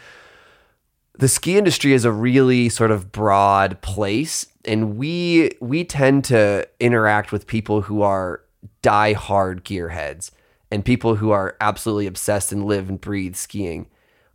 [1.18, 6.68] the ski industry is a really sort of broad place, and we we tend to
[6.80, 8.42] interact with people who are
[8.82, 10.32] die-hard gearheads
[10.72, 13.88] and people who are absolutely obsessed and live and breathe skiing.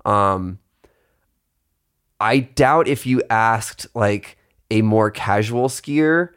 [0.05, 0.59] Um,
[2.21, 4.39] I doubt if you asked like
[4.71, 6.31] a more casual skier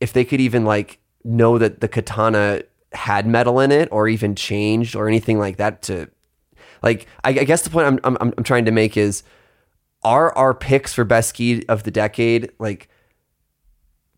[0.00, 4.34] if they could even like know that the katana had metal in it or even
[4.34, 6.08] changed or anything like that to
[6.82, 9.22] like I, I guess the point I'm, I'm I'm trying to make is
[10.02, 12.88] are our picks for best ski of the decade like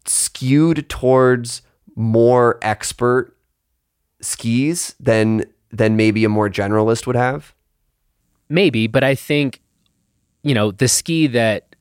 [0.07, 1.63] skewed towards
[1.95, 3.37] more expert
[4.21, 7.55] skis than than maybe a more generalist would have?
[8.49, 9.61] Maybe, but I think,
[10.43, 11.75] you know, the ski that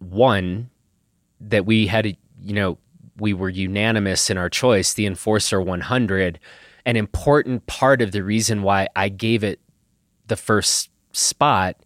[0.00, 0.70] won,
[1.40, 2.78] that we had, you know,
[3.20, 6.38] we were unanimous in our choice, the Enforcer 100,
[6.86, 9.60] an important part of the reason why I gave it
[10.26, 11.76] the first spot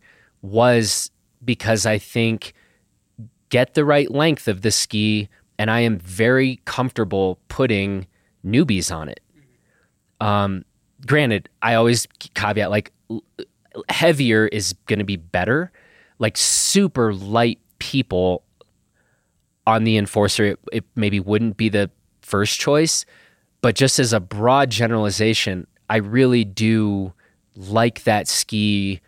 [0.42, 1.10] was
[1.44, 2.54] because I think
[3.48, 8.06] get the right length of the ski, and I am very comfortable putting
[8.44, 9.20] newbies on it.
[10.20, 10.64] Um,
[11.06, 12.92] granted, I always caveat like
[13.88, 15.72] heavier is going to be better.
[16.18, 18.42] Like super light people
[19.66, 21.90] on the enforcer, it, it maybe wouldn't be the
[22.22, 23.04] first choice,
[23.60, 27.12] but just as a broad generalization, I really do
[27.56, 29.00] like that ski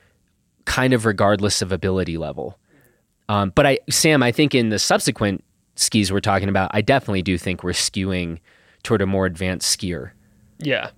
[0.65, 2.59] kind of regardless of ability level.
[3.29, 5.43] Um, but I, Sam, I think in the subsequent
[5.75, 8.39] skis we're talking about, I definitely do think we're skewing
[8.83, 10.13] toward a more advanced skier.
[10.59, 10.91] Yeah.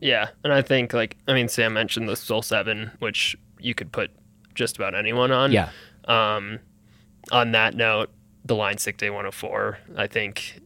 [0.00, 0.28] Yeah.
[0.42, 4.10] And I think, like, I mean, Sam mentioned the Soul 7, which you could put
[4.54, 5.52] just about anyone on.
[5.52, 5.70] Yeah.
[6.06, 6.58] Um,
[7.30, 8.10] on that note,
[8.44, 10.60] the Line Sick Day 104, I think,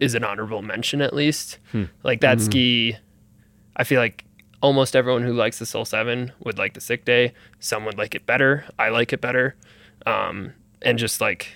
[0.00, 1.58] is an honorable mention at least.
[2.02, 2.96] Like, that ski,
[3.76, 4.24] I feel like
[4.62, 7.32] almost everyone who likes the Soul 7 would like the Sick Day.
[7.60, 8.64] Some would like it better.
[8.78, 9.56] I like it better.
[10.06, 11.48] Um, and just like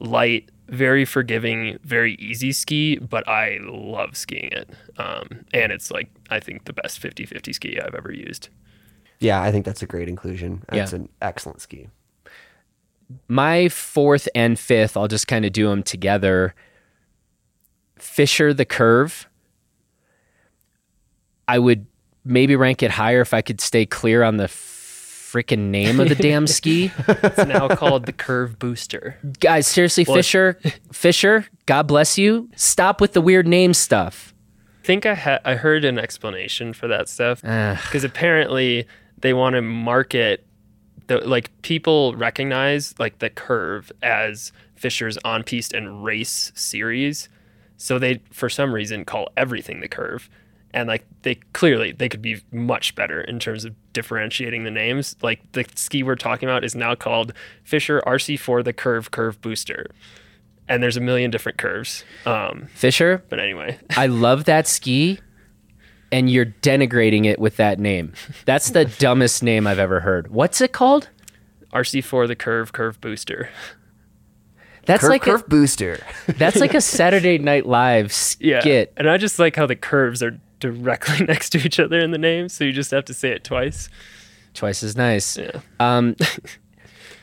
[0.00, 4.70] light, very forgiving, very easy ski, but I love skiing it.
[4.98, 8.48] Um, and it's like, I think the best 50 50 ski I've ever used.
[9.18, 10.98] yeah i think that's a great inclusion that's Yeah.
[11.00, 11.88] an excellent ski
[13.28, 16.54] my fourth and fifth, I'll just kind of do them together.
[17.96, 19.28] Fischer the curve.
[21.48, 21.86] I would
[22.24, 26.14] maybe rank it higher if I could stay clear on the freaking name of the
[26.20, 26.92] damn ski.
[27.08, 29.16] It's now called the Curve Booster.
[29.40, 30.58] Guys, seriously, Well, Fischer,
[30.92, 32.48] Fischer, God bless you.
[32.56, 34.34] Stop with the weird name stuff.
[34.82, 38.86] I think I had I heard an explanation for that stuff because apparently
[39.18, 40.44] they want to market
[41.10, 47.28] the like people recognize like the curve as Fischer's on piste and race series,
[47.76, 50.30] so they for some reason call everything the curve,
[50.72, 55.16] and like they clearly they could be much better in terms of differentiating the names.
[55.20, 57.32] Like the ski we're talking about is now called
[57.64, 59.86] Fischer RC4 the Curve Curve Booster,
[60.68, 62.04] and there's a million different curves.
[62.24, 65.18] Um, Fischer, but anyway, I love that ski,
[66.12, 68.12] and you're denigrating it with that name.
[68.44, 70.28] That's the dumbest name I've ever heard.
[70.30, 71.08] What's it called?
[71.72, 73.48] RC4 the Curve Curve Booster.
[74.86, 78.60] That's curve like curve a, booster that's like a Saturday Night Live Yeah.
[78.60, 78.92] skit.
[78.96, 82.18] And I just like how the curves are directly next to each other in the
[82.18, 83.88] name, so you just have to say it twice.
[84.54, 85.36] Twice as nice.
[85.36, 85.60] Yeah.
[85.78, 86.16] Um,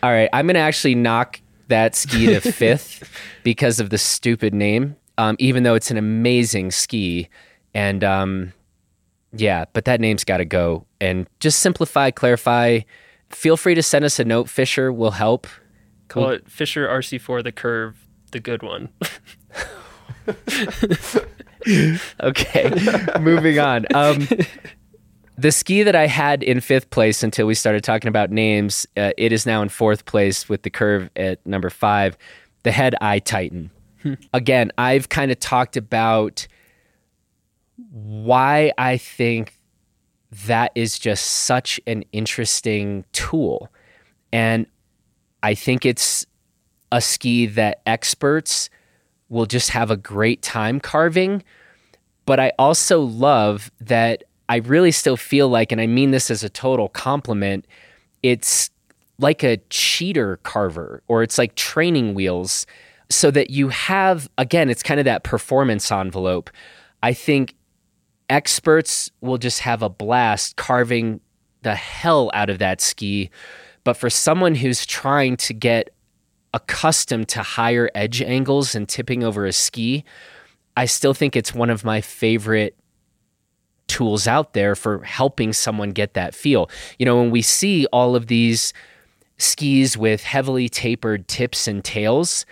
[0.02, 3.12] all right, I'm gonna actually knock that ski to fifth
[3.44, 4.96] because of the stupid name.
[5.18, 7.28] Um, even though it's an amazing ski,
[7.74, 8.54] And um,
[9.34, 10.86] yeah, but that name's got to go.
[11.00, 12.82] And just simplify, clarify.
[13.30, 14.50] Feel free to send us a note.
[14.50, 15.48] Fischer will help.
[16.08, 18.90] Call it Fischer RC4 the curve, the good one.
[22.22, 22.72] Okay,
[23.20, 23.86] moving on.
[23.94, 24.28] Um,
[25.38, 29.12] the ski that I had in fifth place until we started talking about names, uh,
[29.18, 32.18] it is now in fourth place with the curve at number five,
[32.64, 33.70] the Head Eye Titan.
[34.34, 36.48] Again, I've kind of talked about
[37.92, 39.60] why I think
[40.46, 43.70] that is just such an interesting tool.
[44.34, 44.66] And
[45.44, 46.26] I think it's
[46.92, 48.70] a ski that experts
[49.30, 51.44] will just have a great time carving.
[52.26, 56.44] But I also love that I really still feel like, and I mean this as
[56.44, 57.66] a total compliment,
[58.24, 58.70] it's
[59.20, 62.66] like a cheater carver or it's like training wheels
[63.10, 66.50] so that you have, again, it's kind of that performance envelope.
[67.02, 67.56] I think
[68.30, 71.22] experts will just have a blast carving
[71.62, 73.30] the hell out of that ski.
[73.84, 75.90] But for someone who's trying to get
[76.54, 80.04] accustomed to higher edge angles and tipping over a ski,
[80.76, 82.76] I still think it's one of my favorite
[83.88, 86.70] tools out there for helping someone get that feel.
[87.00, 88.74] You know, when we see all of these
[89.38, 92.46] skis with heavily tapered tips and tails,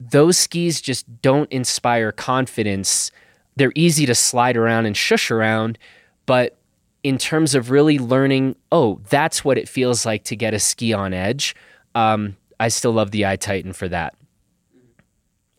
[0.00, 3.10] those skis just don't inspire confidence.
[3.56, 5.78] They're easy to slide around and shush around,
[6.26, 6.58] but
[7.02, 10.92] in terms of really learning, oh, that's what it feels like to get a ski
[10.92, 11.54] on edge.
[11.94, 14.14] Um, I still love the Eye Titan for that.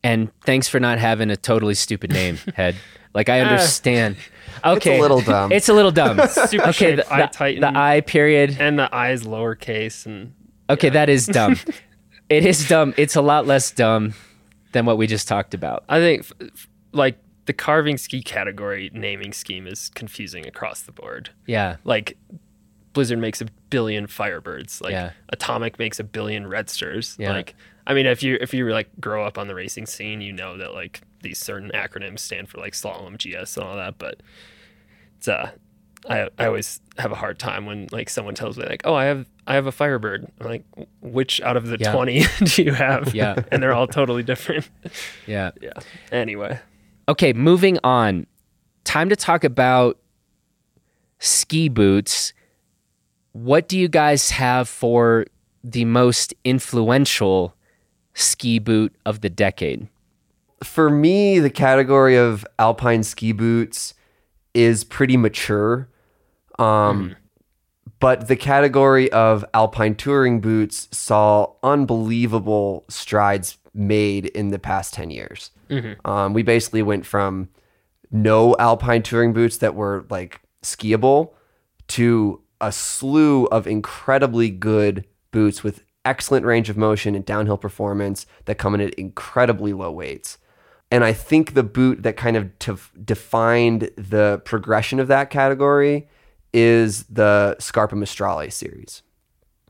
[0.03, 2.75] And thanks for not having a totally stupid name, Head.
[3.13, 4.15] Like I understand.
[4.63, 5.51] Okay, It's a little dumb.
[5.51, 6.19] It's a little dumb.
[6.47, 7.62] Super okay, the, eye the- titan.
[7.62, 8.57] the eye period.
[8.60, 10.33] and the eyes lowercase and
[10.69, 11.55] Okay, that is dumb.
[12.29, 12.93] it is dumb.
[12.97, 14.13] It's a lot less dumb
[14.73, 15.83] than what we just talked about.
[15.89, 16.25] I think
[16.91, 21.31] like the carving ski category naming scheme is confusing across the board.
[21.47, 21.77] Yeah.
[21.83, 22.17] Like
[22.93, 24.81] Blizzard makes a billion Firebirds.
[24.81, 25.12] Like Yeah.
[25.29, 27.15] Atomic makes a billion Redsters.
[27.19, 27.31] Yeah.
[27.31, 27.55] Like
[27.88, 30.57] I mean, if you if you like grow up on the racing scene, you know
[30.57, 33.97] that like these certain acronyms stand for like slalom, GS, and all that.
[33.97, 34.21] But
[35.17, 35.51] it's uh,
[36.10, 39.05] I I always have a hard time when like someone tells me like, oh, I
[39.05, 40.29] have I have a Firebird.
[40.41, 40.63] I'm like,
[41.01, 41.93] which out of the Yeah.
[41.93, 43.15] twenty do you have?
[43.15, 43.41] Yeah.
[43.53, 44.69] and they're all totally different.
[45.25, 45.51] Yeah.
[45.62, 45.71] yeah.
[46.12, 46.60] Anyway.
[47.10, 48.28] Okay, moving on.
[48.84, 49.98] Time to talk about
[51.20, 52.34] ski boots.
[53.32, 55.26] What do you guys have for
[55.63, 57.54] the most influential
[58.13, 59.88] ski boot of the decade?
[60.63, 63.93] for me, the category of alpine ski boots
[64.56, 65.88] is pretty mature.
[66.58, 67.15] Um,
[68.00, 75.09] But the category of alpine touring boots saw unbelievable strides made in the past 10
[75.11, 75.51] years.
[76.05, 77.49] Um, we basically went from
[78.11, 81.31] no alpine touring boots that were like skiable
[81.89, 88.25] to a slew of incredibly good boots with excellent range of motion and downhill performance
[88.45, 90.37] that come in at incredibly low weights.
[90.89, 96.07] And I think the boot that kind of tef- defined the progression of that category
[96.53, 99.03] is the Scarpa Maestrale series.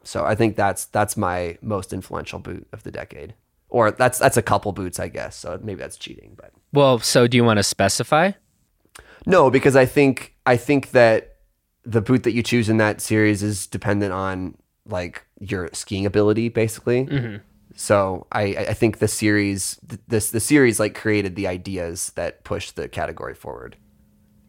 [0.03, 3.33] So I think that's that's my most influential boot of the decade.
[3.69, 5.35] Or that's that's a couple boots, I guess.
[5.35, 8.31] So maybe that's cheating, but Well, so do you want to specify?
[9.25, 11.35] no, because I think I think that
[11.83, 16.49] the boot that you choose in that series is dependent on like your skiing ability,
[16.49, 17.05] basically.
[17.05, 17.37] Mm-hmm.
[17.75, 22.43] So I I think the series th- this the series like created the ideas that
[22.45, 23.75] pushed the category forward.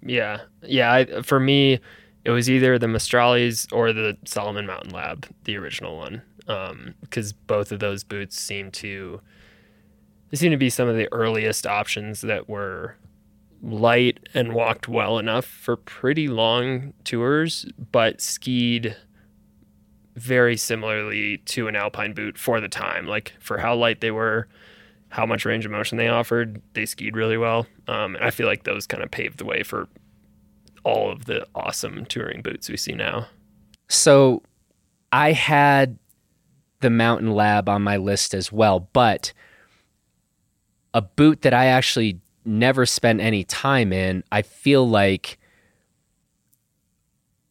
[0.00, 0.92] Yeah, yeah.
[0.92, 1.80] I, for me,
[2.24, 7.70] it was either the Maestrales or the Salomon Mountain Lab, the original one, because both
[7.70, 9.20] of those boots seem to
[10.30, 12.96] they seem to be some of the earliest options that were
[13.62, 18.96] light and walked well enough for pretty long tours, but skied
[20.16, 23.06] very similarly to an alpine boot for the time.
[23.06, 24.48] Like for how light they were,
[25.08, 27.66] how much range of motion they offered, they skied really well.
[27.86, 29.88] Um, and I feel like those kind of paved the way for
[30.84, 33.26] all of the awesome touring boots we see now.
[33.88, 34.42] So
[35.12, 35.98] I had
[36.80, 39.32] the Mountain Lab on my list as well, but
[40.94, 45.38] a boot that I actually never spent any time in, I feel like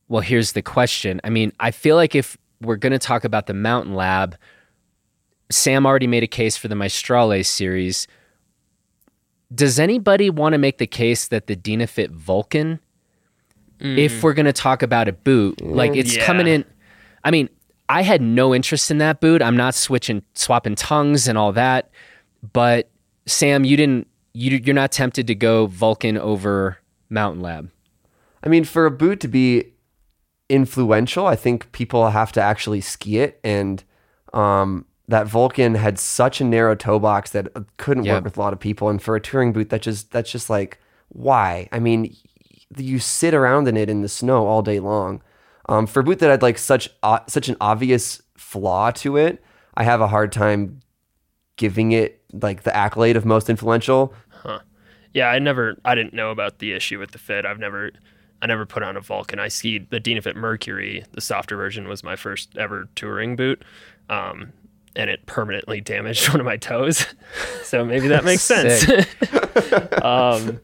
[0.09, 1.19] well, here's the question.
[1.25, 4.37] I mean, I feel like if we're going to talk about the Mountain Lab,
[5.51, 8.07] Sam already made a case for the Maestrale series.
[9.53, 12.79] Does anybody want to make the case that the Dynafit Vulcan
[13.79, 14.23] if mm.
[14.23, 16.25] we're going to talk about a boot, like it's Yeah.
[16.25, 16.65] coming in.
[17.23, 17.49] I mean,
[17.89, 19.41] I had no interest in that boot.
[19.41, 21.89] I'm not switching, swapping tongues and all that.
[22.53, 22.89] But
[23.25, 24.07] Sam, you didn't.
[24.33, 26.77] You, you're not tempted to go Vulcan over
[27.09, 27.71] Mountain Lab?
[28.43, 29.73] I mean, for a boot to be
[30.49, 33.39] influential, I think people have to actually ski it.
[33.43, 33.83] And
[34.33, 38.15] um, that Vulcan had such a narrow toe box that it couldn't Yeah.
[38.15, 38.89] work with a lot of people.
[38.89, 40.79] And for a touring boot, that just that's just like
[41.09, 41.67] why?
[41.71, 42.15] I mean,
[42.77, 45.21] you sit around in it in the snow all day long.
[45.69, 49.43] Um, for a boot that had like such o- such an obvious flaw to it,
[49.75, 50.79] I have a hard time
[51.57, 54.13] giving it like the accolade of most influential.
[54.29, 54.59] Huh.
[55.13, 57.45] Yeah, I never, I didn't know about the issue with the fit.
[57.45, 57.91] I've never,
[58.41, 59.39] I never put on a Vulcan.
[59.39, 61.03] I skied the Dynafit Mercury.
[61.13, 63.63] The softer version was my first ever touring boot,
[64.09, 64.53] um,
[64.95, 67.05] and it permanently damaged one of my toes.
[67.63, 68.87] so maybe that makes sense.
[70.03, 70.59] um,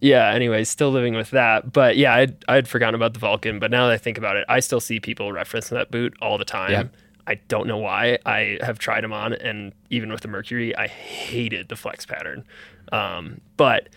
[0.00, 0.30] yeah.
[0.30, 1.72] Anyway, still living with that.
[1.72, 3.58] But yeah, I'd, I'd forgotten about the Vulcan.
[3.58, 6.38] But now that I think about it, I still see people referencing that boot all
[6.38, 6.70] the time.
[6.70, 6.84] Yeah.
[7.26, 8.18] I don't know why.
[8.24, 12.44] I have tried them on, and even with the Mercury, I hated the flex pattern.
[12.92, 13.88] Um, but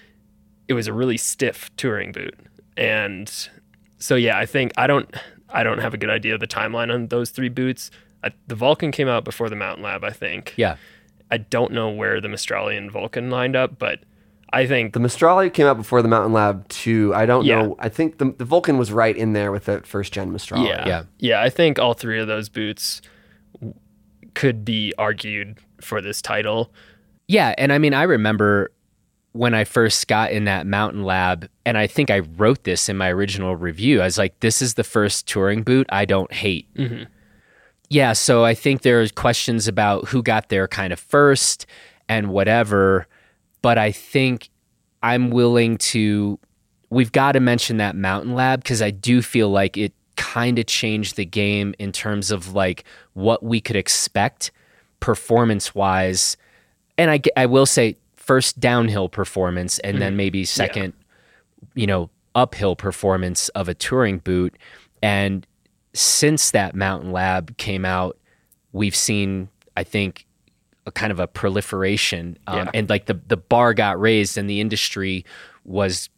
[0.68, 2.36] it was a really stiff touring boot,
[2.76, 3.32] and
[4.00, 5.14] so yeah, I think I don't
[5.50, 7.92] I don't have a good idea of the timeline on those three boots.
[8.24, 10.54] I, the Vulcan came out before the Mountain Lab, I think.
[10.58, 10.78] Yeah.
[11.32, 14.00] I don't know where the Maestrale and Vulcan lined up, but
[14.52, 17.14] I think The Maestrale came out before the Mountain Lab 2.
[17.14, 17.62] I don't Yeah.
[17.62, 17.76] know.
[17.80, 20.66] I think the, the Vulcan was right in there with the first gen Maestrale.
[20.66, 21.04] yeah, Yeah.
[21.20, 23.02] yeah, I think all three of those boots
[24.34, 26.72] could be argued for this title.
[27.28, 28.72] Yeah, and I mean, I remember
[29.34, 32.98] when I first got in that mountain lab, and I think I wrote this in
[32.98, 34.02] my original review.
[34.02, 37.04] I was like, "This is the first touring boot I don't hate." Mm-hmm.
[37.90, 41.66] Yeah, so I think there's questions about who got there kind of first
[42.08, 43.08] and whatever,
[43.62, 44.50] but I think
[45.02, 46.40] I'm willing to.
[46.90, 50.66] We've got to mention that mountain lab because I do feel like it kind of
[50.66, 52.84] changed the game in terms of like
[53.14, 54.52] what we could expect
[55.00, 56.36] performance wise
[56.98, 60.18] and I, I will say first downhill performance and then mm-hmm.
[60.18, 60.92] maybe second
[61.74, 64.58] you know uphill performance of a touring boot.
[65.02, 65.48] And
[65.94, 68.18] since that mountain lab came out
[68.72, 70.26] we've seen i think
[70.86, 72.72] a kind of a proliferation um, Yeah.
[72.74, 75.26] and like the the bar got raised and the industry
[75.66, 76.10] was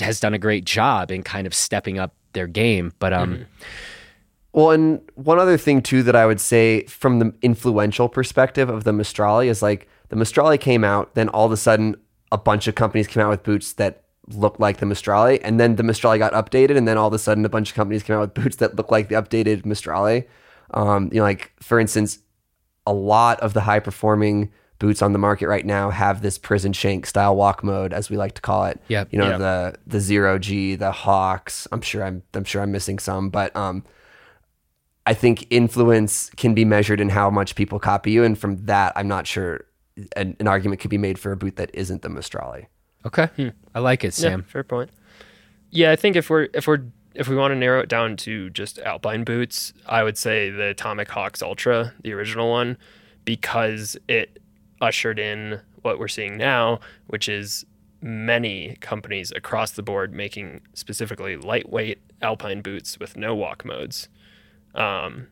[0.00, 3.46] has done a great job in kind of stepping up their game but um
[4.52, 8.84] Well, and one other thing too that I would say from the influential perspective of
[8.84, 11.94] the Maestrale is like the Maestrale came out, then all of a sudden
[12.32, 15.76] a bunch of companies came out with boots that looked like the Maestrale, and then
[15.76, 18.16] the Maestrale got updated, and then all of a sudden a bunch of companies came
[18.16, 20.26] out with boots that look like the updated Maestrale.
[20.74, 22.18] Um, you know, like for instance,
[22.88, 26.72] a lot of the high performing boots on the market right now have this prison
[26.72, 28.80] shank style walk mode, as we like to call it.
[28.88, 29.08] Yep.
[29.12, 29.38] You know, Yep.
[29.38, 31.66] the the zero G, the Hawx.
[31.72, 33.84] I'm sure I'm I'm sure I'm missing some, but um
[35.06, 38.92] I think influence can be measured in how much people copy you, and from that,
[38.94, 39.64] I'm not sure
[40.16, 42.66] an, an argument could be made for a boot that isn't the Maestrale.
[43.06, 43.28] okay
[43.74, 44.90] i like it sam Yeah, fair point.
[45.70, 46.84] Yeah, I think if we're if we're
[47.18, 50.68] if we want to narrow it down to just alpine boots, I would say the
[50.68, 52.78] Atomic Hawx Ultra, the original one,
[53.24, 54.38] because it
[54.80, 57.66] ushered in what we're seeing now, which is
[58.00, 64.08] many companies across the board making specifically lightweight alpine boots with no walk modes.
[64.76, 65.26] Um,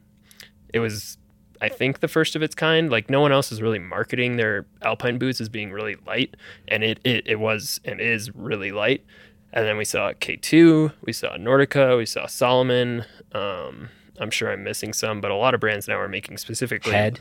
[0.75, 1.19] it was,
[1.63, 2.91] I think, the first of its kind.
[2.91, 6.35] Like no one else is really marketing their alpine boots as being really light,
[6.67, 9.05] and it it, it was and is really light.
[9.53, 13.05] And then we saw K2, we saw Nordica, we saw Salomon.
[13.33, 13.89] Um,
[14.21, 17.21] I'm sure I'm missing some, but a lot of brands now are making specifically Head.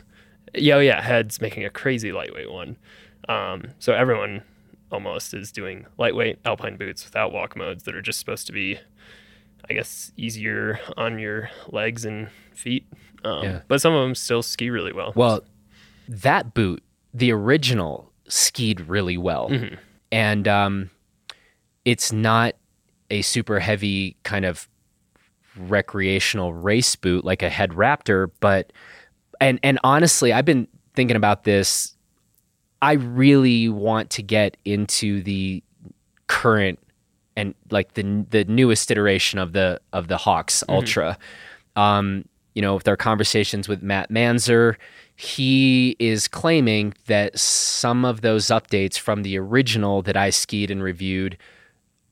[0.54, 2.78] Yeah, yeah, Head's making a crazy lightweight one.
[3.30, 4.44] Um, so everyone
[4.92, 8.80] almost is doing lightweight alpine boots without walk modes that are just supposed to be,
[9.70, 12.86] I guess, easier on your legs and feet.
[13.24, 13.62] Um, Yeah.
[13.68, 15.14] But some of them still ski really well.
[15.16, 15.42] Well,
[16.08, 19.52] that boot, the original, skied really well,
[20.12, 20.92] and um,
[21.86, 22.56] it's not
[23.10, 24.68] a super heavy kind of
[25.58, 28.74] recreational race boot like a Head Raptor, but
[29.40, 31.96] and and honestly, I've been thinking about this.
[32.82, 35.64] I really want to get into the
[36.28, 36.80] current
[37.36, 41.18] and like the the newest iteration of the of the Hawx Ultra.
[41.76, 44.78] Um, you know, with our conversations with Matt Manzer,
[45.18, 50.82] he is claiming that some of those updates from the original that I skied and
[50.82, 51.38] reviewed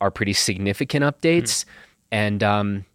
[0.03, 1.63] are pretty significant updates,
[2.11, 2.85] and um,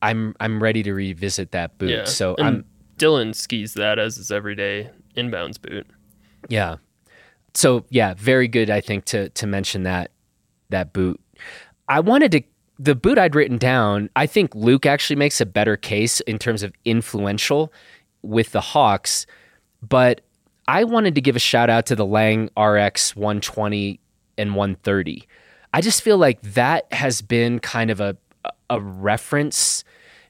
[0.00, 1.90] I'm I'm ready to revisit that boot.
[1.90, 2.04] yeah.
[2.04, 2.64] So and I'm
[2.96, 5.84] Dylan skis that as his everyday inbounds boot.
[6.48, 6.76] Yeah.
[7.54, 8.70] So yeah, very good.
[8.70, 10.12] I think to to mention that
[10.70, 11.20] that boot.
[11.88, 12.42] I wanted to
[12.78, 14.08] the boot I'd written down.
[14.14, 17.72] I think Luke actually makes a better case in terms of influential
[18.22, 19.26] with the Hawx,
[19.82, 20.20] but
[20.68, 23.98] I wanted to give a shout out to the Lange RX 120
[24.38, 25.26] and 130.
[25.74, 28.16] I just feel like that has been kind of a
[28.70, 29.82] a reference.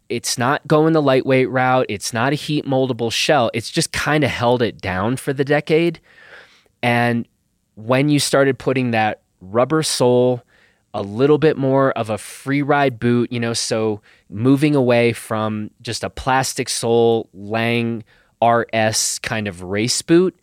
[0.09, 1.85] It's not going the lightweight route.
[1.91, 3.51] It's not a heat moldable shell.
[3.53, 6.01] It's just kind of held it down for the decade.
[6.83, 7.29] And
[7.75, 10.43] when you started putting that rubber sole,
[10.95, 15.71] a little bit more of a free ride boot, you know, so moving away from
[15.83, 18.03] just a plastic sole Lange
[18.43, 20.35] RS kind of race boot,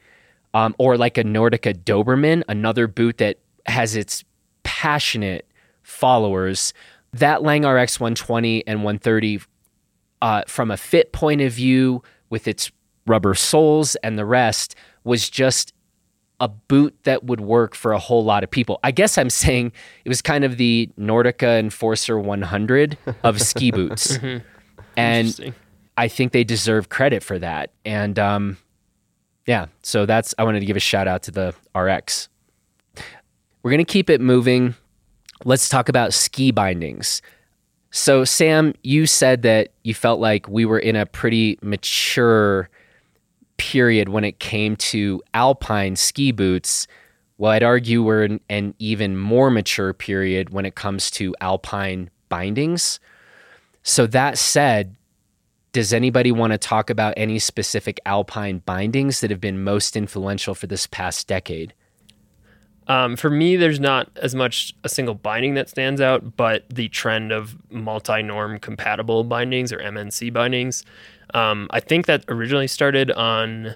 [0.53, 4.23] um, or like a Nordica Dobermann, another boot that has its
[4.63, 5.47] passionate
[5.83, 6.73] followers.
[7.13, 9.41] That Lange RX 120 and 130,
[10.21, 12.71] uh, from a fit point of view, with its
[13.05, 15.73] rubber soles and the rest, was just
[16.39, 18.79] a boot that would work for a whole lot of people.
[18.83, 19.71] I guess I'm saying
[20.03, 24.17] it was kind of the Nordica Enforcer 100 of ski boots.
[24.17, 24.45] Mm-hmm.
[24.97, 25.53] And
[25.97, 27.71] I think they deserve credit for that.
[27.85, 28.57] And um,
[29.45, 32.27] yeah, so that's, I wanted to give a shout out to the RX.
[33.63, 34.75] We're going to keep it moving.
[35.45, 37.21] Let's talk about ski bindings.
[37.91, 42.69] So, Sam, you said that you felt like we were in a pretty mature
[43.57, 46.87] period when it came to alpine ski boots.
[47.37, 52.09] Well, I'd argue we're in an even more mature period when it comes to alpine
[52.29, 52.99] bindings.
[53.83, 54.95] So, that said,
[55.73, 60.55] does anybody want to talk about any specific alpine bindings that have been most influential
[60.55, 61.73] for this past decade?
[62.87, 66.89] Um, for me, there's not as much a single binding that stands out, but the
[66.89, 70.83] trend of multi norm compatible bindings or MNC bindings.
[71.33, 73.75] Um, I think that originally started on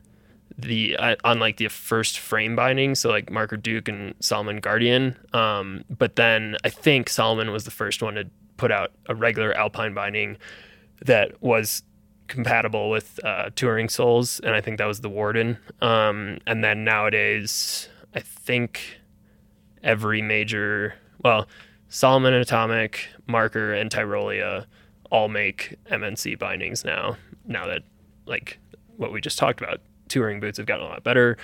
[0.57, 5.17] the uh, on like the first frame binding, so like Marker Duke and Salomon Guardian.
[5.33, 8.25] Um, but then I think Salomon was the first one to
[8.57, 10.37] put out a regular Alpine binding
[11.05, 11.83] that was
[12.27, 15.57] compatible with uh, touring soles, and I think that was the Warden.
[15.81, 18.99] Um, and then nowadays, I think
[19.83, 21.47] every major, well,
[21.89, 24.65] Salomon Atomic, Marker, and Tyrolia
[25.11, 27.17] all make MNC bindings now.
[27.45, 27.83] Now that
[28.25, 28.57] like
[28.97, 31.37] what we just talked about, touring boots have gotten a lot better.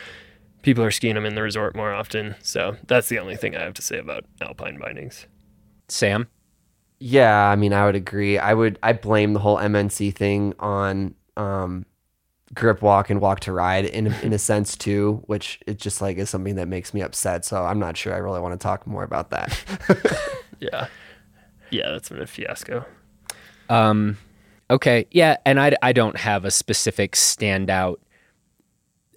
[0.61, 2.35] People are skiing them in the resort more often.
[2.41, 5.27] So that's the only thing I have to say about alpine bindings.
[5.87, 6.27] Sam?
[6.99, 8.37] Yeah, I mean, I would agree.
[8.37, 11.85] I would I blame the whole MNC thing on um,
[12.53, 16.17] grip walk and walk to ride in in a sense too, which it just like
[16.17, 17.45] is something that makes me upset.
[17.45, 20.43] So I'm not sure I really want to talk more about that.
[20.59, 20.87] yeah,
[21.69, 22.85] yeah, that's been a fiasco.
[23.69, 24.17] Um,
[24.69, 27.97] okay, yeah, and I I don't have a specific standout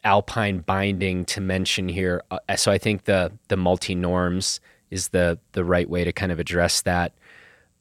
[0.04, 4.60] alpine binding to mention here, uh, so I think the the multi norms
[4.90, 7.12] is the the right way to kind of address that.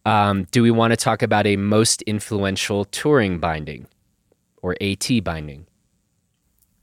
[0.05, 3.87] Um, do we want to talk about a most influential touring binding
[4.63, 5.67] or AT binding?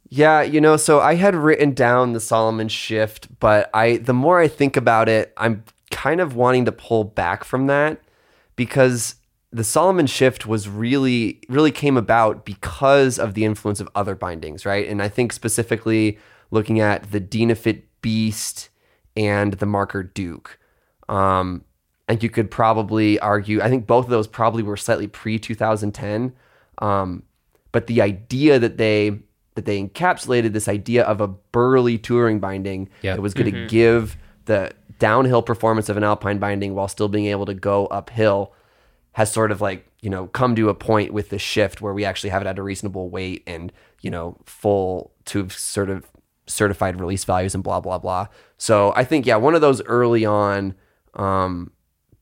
[0.08, 4.40] Yeah, you know, so I had written down the Salomon shift, but I the more
[4.40, 8.00] I think about it, I'm kind of wanting to pull back from that
[8.54, 9.16] because
[9.52, 14.64] the Salomon shift was really really came about because of the influence of other bindings,
[14.66, 14.86] right?
[14.88, 16.18] And I think specifically
[16.50, 18.68] looking at the Dynafit Beast
[19.16, 20.58] and the Marker Duke.
[21.08, 21.64] Um,
[22.08, 26.32] and you could probably argue, I think both of those probably were slightly pre 2010.
[26.78, 27.22] Um,
[27.72, 29.18] but the idea that they
[29.54, 33.16] that they encapsulated this idea of a burly touring binding Yep.
[33.16, 34.16] that was going to give
[34.46, 38.52] the downhill performance of an alpine binding while still being able to go uphill
[39.12, 42.04] has sort of like you know come to a point with the shift where we
[42.04, 46.06] actually have it at a reasonable weight and you know full to sort of
[46.46, 50.24] certified release values and blah blah blah so i think yeah one of those early
[50.24, 50.74] on
[51.14, 51.70] um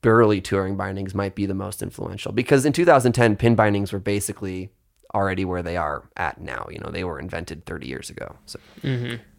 [0.01, 4.71] burly touring bindings might be the most influential because in 2010 pin bindings were basically
[5.13, 6.67] already where they are at now.
[6.71, 8.59] You know they were invented 30 years ago so.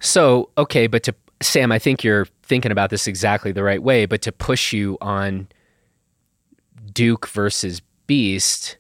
[0.00, 4.04] So, okay, but to Sam, I think you're thinking about this exactly the right way,
[4.06, 5.48] but to push you on
[6.92, 8.76] Duke versus Beast,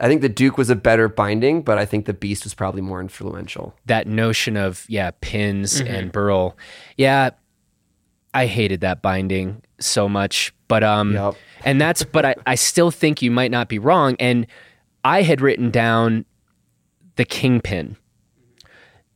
[0.00, 2.80] i think the duke was a better binding but i think the beast was probably
[2.82, 3.74] more influential.
[3.86, 6.56] That notion of, yeah, pins and burl.
[6.98, 7.30] Yeah,
[8.34, 11.34] I hated that binding so much, but um Yep.
[11.64, 14.46] and that's but I I still think you might not be wrong and
[15.06, 16.24] I had written down
[17.14, 17.96] the kingpin.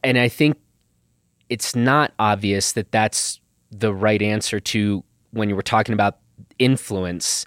[0.04, 0.56] And I think
[1.48, 3.40] it's not obvious that that's
[3.72, 6.18] the right answer to when you were talking about
[6.60, 7.44] influence.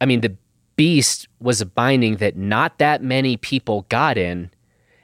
[0.00, 0.34] I mean, the
[0.76, 4.50] beast was a binding that not that many people got in.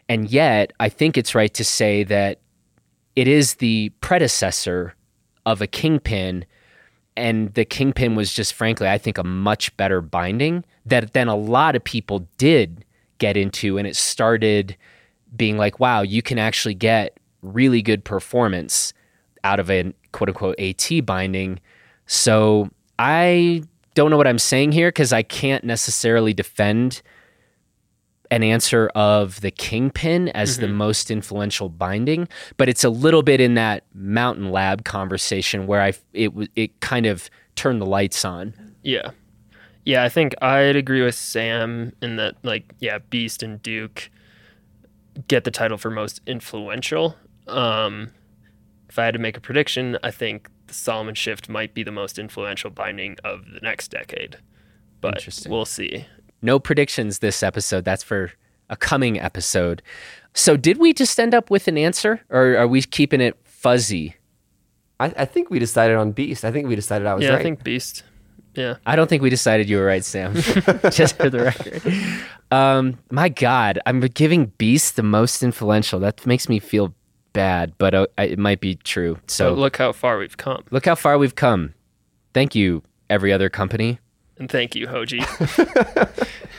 [0.09, 2.41] And yet, I think it's right to say that
[3.14, 4.95] it is the predecessor
[5.45, 6.47] of a kingpin.
[7.17, 11.37] And the kingpin was just, frankly, I think, a much better binding that then a
[11.37, 12.85] lot of people did
[13.19, 13.79] get into.
[13.79, 14.77] And it started
[15.37, 18.93] being like, wow, you can actually get really good performance
[19.45, 21.61] out of a quote unquote AT binding.
[22.07, 23.63] So I
[23.95, 27.03] don't know what I'm saying here because I can't necessarily defend
[28.33, 32.26] an answer of the kingpin as the most influential binding,
[32.57, 37.05] but it's a little bit in that mountain lab conversation where I it it kind
[37.05, 38.55] of turned the lights on.
[38.83, 39.11] Yeah.
[39.85, 44.11] Yeah, I think I'd agree with Sam in that, like, yeah, Beast and Duke
[45.26, 47.16] get the title for most influential.
[47.49, 48.12] Um,
[48.89, 51.91] if I had to make a prediction, I think the Salomon Shift might be the
[51.91, 54.39] most influential binding of the next decade.
[55.01, 56.07] But we'll see.
[56.43, 57.84] No predictions this episode.
[57.84, 58.32] That's for
[58.68, 59.82] a coming episode.
[60.34, 64.16] So did we just end up with an answer, or are we keeping it fuzzy?
[64.99, 66.45] I, I think we decided on Beast.
[66.45, 67.40] I think we decided I was yeah, right.
[67.40, 68.03] I think Beast.
[68.55, 68.76] Yeah.
[68.84, 70.34] I don't think we decided you were right, Sam.
[70.90, 71.82] Just for the record.
[72.51, 75.99] Um, my God, I'm giving Beast the most influential.
[76.01, 76.95] That makes me feel
[77.32, 79.18] bad, but uh, it might be true.
[79.26, 80.64] So But look how far we've come.
[80.70, 81.74] look how far we've come.
[82.34, 83.99] Thank you, every other company.
[84.43, 85.22] And thank you, Hoji.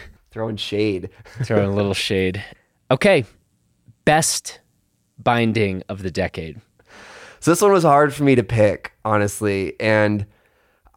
[0.31, 1.09] Throwing shade.
[1.43, 2.41] Throwing a little shade.
[2.89, 3.25] Okay,
[4.05, 4.61] best
[5.19, 6.61] binding of the decade.
[7.41, 10.25] So this one was hard for me to pick, honestly, and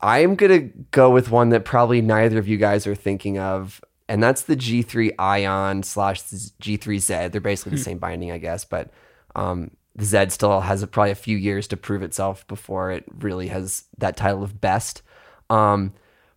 [0.01, 0.61] I'm gonna
[0.93, 4.55] go with one that probably neither of you guys are thinking of, and that's the
[4.55, 7.29] G3 Ion slash G3 Z.
[7.33, 8.93] They're basically the same binding, I guess, but
[9.35, 13.03] um, the Z still has a, probably a few years to prove itself before it
[13.19, 15.03] really has that title of best.
[15.51, 15.93] Um,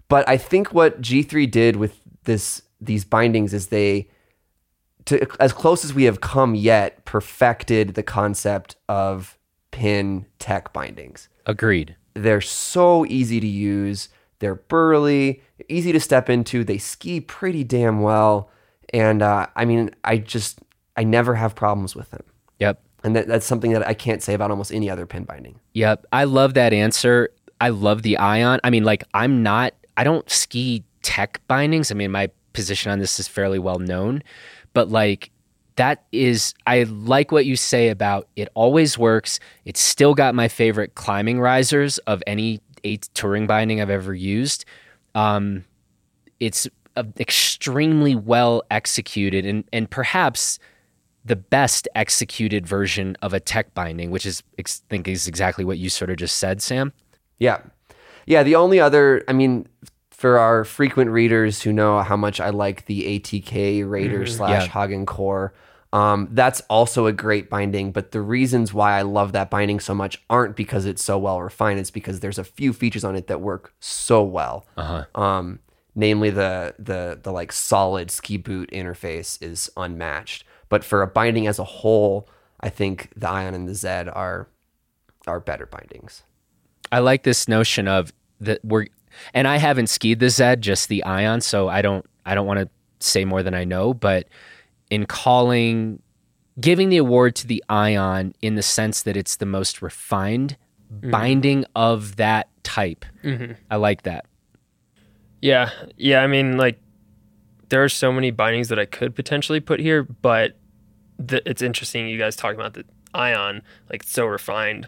[0.10, 4.08] but I think what G3 did with this these bindings is they
[5.06, 9.38] to as close as we have come yet perfected the concept of
[9.72, 11.96] pin tech bindings Agreed.
[12.14, 18.02] they're so easy to use they're burly easy to step into they ski pretty damn
[18.02, 18.50] well
[18.94, 20.60] and uh, i mean i just
[20.98, 22.24] i never have problems with them
[22.60, 22.82] Yep.
[23.04, 26.06] and that, that's something that i can't say about almost any other pin binding Yep.
[26.12, 27.30] I love that answer.
[27.62, 28.60] I love the ion.
[28.64, 31.92] I mean, like, I'm not, I don't ski tech bindings.
[31.92, 34.24] I mean, my position on this is fairly well known,
[34.74, 35.30] but like,
[35.76, 39.42] that is, I like what you say about it always works.
[39.66, 44.64] It's still got my favorite climbing risers of any eight touring binding I've ever used.
[45.16, 45.66] Um,
[46.40, 50.60] it's uh, extremely well executed and, and perhaps
[51.26, 55.78] the best executed version of a tech binding, which is I think is exactly what
[55.78, 56.94] you sort of just said, Sam.
[57.38, 57.60] Yeah.
[58.30, 58.44] Yeah.
[58.44, 59.68] The only other, I mean,
[60.12, 64.68] for our frequent readers who know how much I like the ATK Raider slash Yeah.
[64.68, 65.54] Hagan Core,
[65.92, 67.92] um, that's also a great binding.
[67.92, 71.42] But the reasons why I love that binding so much aren't because it's so well
[71.42, 71.80] refined.
[71.80, 74.66] It's because there's a few features on it that work so well.
[74.78, 75.06] Uh-huh.
[75.20, 75.60] Um,
[75.96, 80.44] namely the the the like solid ski boot interface is unmatched.
[80.70, 84.48] But for a binding as a whole, I think the Ion and the Zed are
[85.26, 86.24] are better bindings.
[86.92, 88.88] I like this notion of that we're
[89.34, 92.60] and I haven't skied the Zed, just the Ion, so I don't I don't want
[92.60, 92.70] to
[93.00, 94.28] say more than I know, but
[94.90, 96.02] in calling
[96.60, 100.58] giving the award to the Ion in the sense that it's the most refined
[100.94, 101.12] mm-hmm.
[101.12, 103.06] binding of that type.
[103.24, 103.54] Mm-hmm.
[103.72, 104.26] I like that.
[105.42, 106.22] Yeah, yeah.
[106.22, 106.80] I mean, like,
[107.70, 110.58] there are so many bindings that I could potentially put here, but
[111.18, 112.84] the, it's interesting you guys talking about the
[113.14, 114.88] ion, like, so refined.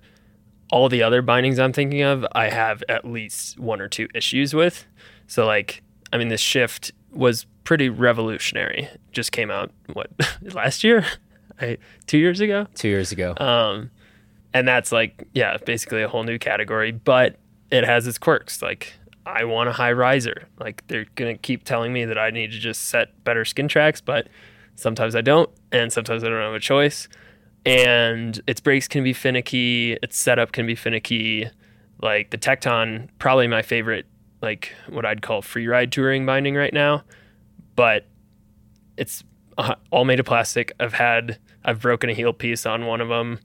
[0.71, 4.53] All the other bindings I'm thinking of, I have at least one or two issues
[4.53, 4.85] with.
[5.27, 8.89] So, like, I mean, this shift was pretty revolutionary.
[9.11, 10.09] Just came out what
[10.53, 11.05] last year,
[11.59, 12.67] I, two years ago.
[12.75, 13.35] Two years ago.
[13.37, 13.91] Um,
[14.53, 17.37] and that's like, yeah, basically a whole new category, but
[17.69, 18.61] it has its quirks.
[18.61, 18.93] Like,
[19.25, 20.47] I want a high riser.
[20.59, 23.67] Like, they're going to keep telling me that I need to just set better skin
[23.67, 24.27] tracks, but
[24.75, 27.07] sometimes I don't, and sometimes I don't have a choice.
[27.65, 31.49] And its brakes can be finicky, its setup can be finicky.
[32.01, 34.07] Like, the Tecton, probably my favorite,
[34.41, 37.03] like, what I'd call free ride touring binding right now,
[37.75, 38.07] but
[38.97, 39.23] it's
[39.57, 40.73] uh, all made of plastic.
[40.79, 43.39] I've had, I've broken a heel piece on one of them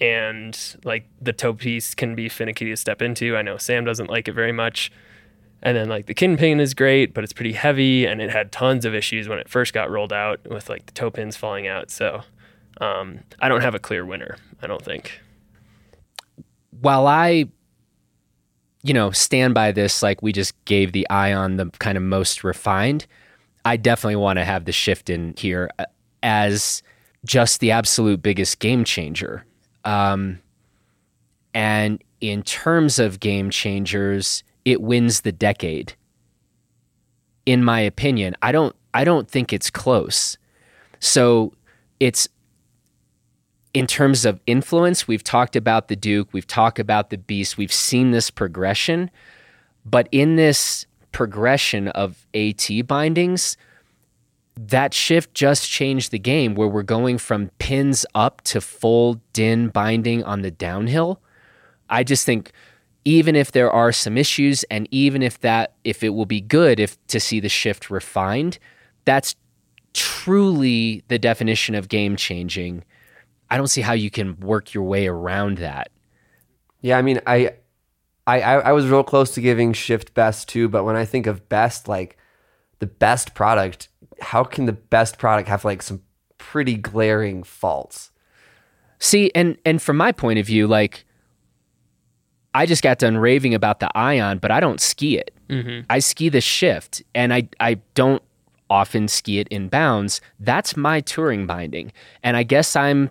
[0.00, 3.36] and like the toe piece can be finicky to step into.
[3.36, 4.90] I know Sam doesn't like it very much.
[5.62, 8.86] And then like the kingpin is great, but it's pretty heavy and it had tons
[8.86, 11.90] of issues when it first got rolled out with like the toe pins falling out.
[11.90, 12.22] So
[12.80, 15.20] um, I don't have a clear winner, I don't think.
[16.80, 17.46] while I,
[18.82, 22.42] you know, stand by this, like we just gave the Ion the kind of most
[22.44, 23.06] refined,
[23.64, 25.84] I definitely want to have the shift in here uh,
[26.22, 26.82] as
[27.24, 29.44] just the absolute biggest game changer.
[29.84, 30.40] Um,
[31.52, 35.94] and in terms of game changers, it wins the decade.
[37.46, 38.74] In my opinion, I don't.
[38.92, 40.36] I don't think it's close.
[40.98, 41.54] So
[42.00, 42.28] it's
[43.72, 47.72] in terms of influence, we've talked about the Duke, we've talked about the Beast, we've
[47.72, 49.10] seen this progression.
[49.84, 53.56] But in this progression of AT bindings,
[54.56, 59.68] that shift just changed the game where we're going from pins up to full DIN
[59.68, 61.20] binding on the downhill.
[61.88, 62.52] I just think
[63.04, 66.78] even if there are some issues and even if that if it will be good
[66.78, 68.58] if to see the shift refined,
[69.04, 69.34] that's
[69.94, 72.84] truly the definition of game changing.
[73.50, 75.90] I don't see how you can work your way around that.
[76.80, 77.54] Yeah, I mean, I,
[78.26, 81.48] I, I was real close to giving Shift best too, but when I think of
[81.48, 82.16] best, like
[82.78, 83.88] the best product,
[84.20, 86.02] how can the best product have like some
[86.38, 88.10] pretty glaring faults?
[88.98, 91.04] See, and and from my point of view, like
[92.54, 95.34] I just got done raving about the Ion, but I don't ski it.
[95.48, 95.86] Mm-hmm.
[95.88, 98.22] I ski the Shift, and I I don't
[98.68, 100.20] often ski it in bounds.
[100.38, 101.92] That's my touring binding,
[102.22, 103.10] and I guess I'm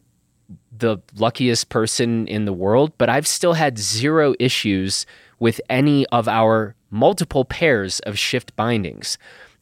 [0.77, 5.05] the luckiest person in the world, but I've still had zero issues
[5.39, 9.17] with any of our multiple pairs of shift bindings.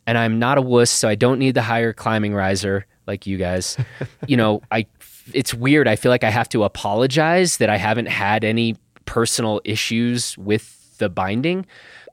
[0.05, 3.37] And I'm not a wuss, so I don't need the higher climbing riser like you
[3.37, 3.77] guys.
[4.27, 4.87] you know, I
[5.33, 5.87] it's weird.
[5.87, 10.97] I feel like I have to apologize that I haven't had any personal issues with
[10.99, 11.65] the binding.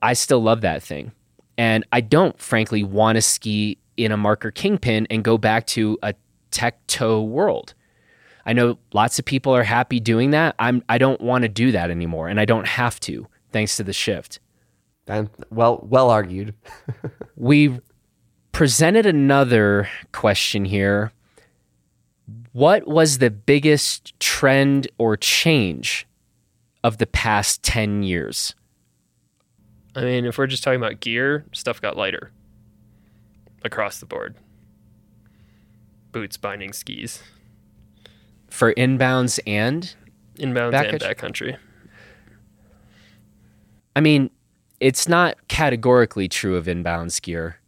[0.02, 1.12] I still love that thing.
[1.56, 5.98] And I don't frankly want to ski in a marker kingpin and go back to
[6.02, 6.14] a
[6.50, 7.74] tech toe world.
[8.46, 10.54] I know lots of people are happy doing that.
[10.58, 13.84] I'm I don't want to do that anymore and I don't have to thanks to
[13.84, 14.40] the shift.
[15.06, 16.54] And well well argued.
[17.36, 17.80] we
[18.52, 21.12] presented another question here.
[22.52, 26.06] What was the biggest trend or change
[26.82, 28.54] of the past 10 years?
[29.96, 32.30] I mean, if we're just talking about gear, stuff got lighter
[33.64, 34.36] across the board.
[36.12, 37.22] Boots, binding, skis
[38.54, 39.94] for inbounds and
[40.38, 41.56] inbounds back and backcountry.
[43.96, 44.30] I mean,
[44.78, 47.58] it's not categorically true of inbounds gear,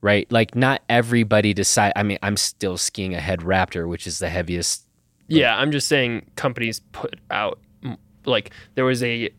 [0.00, 0.30] right?
[0.30, 1.92] Like, not everybody decide.
[1.96, 4.84] I mean, I'm still skiing a head Raptor, which is the heaviest.
[5.26, 7.58] Yeah, I'm just saying companies put out
[8.24, 9.30] like there was a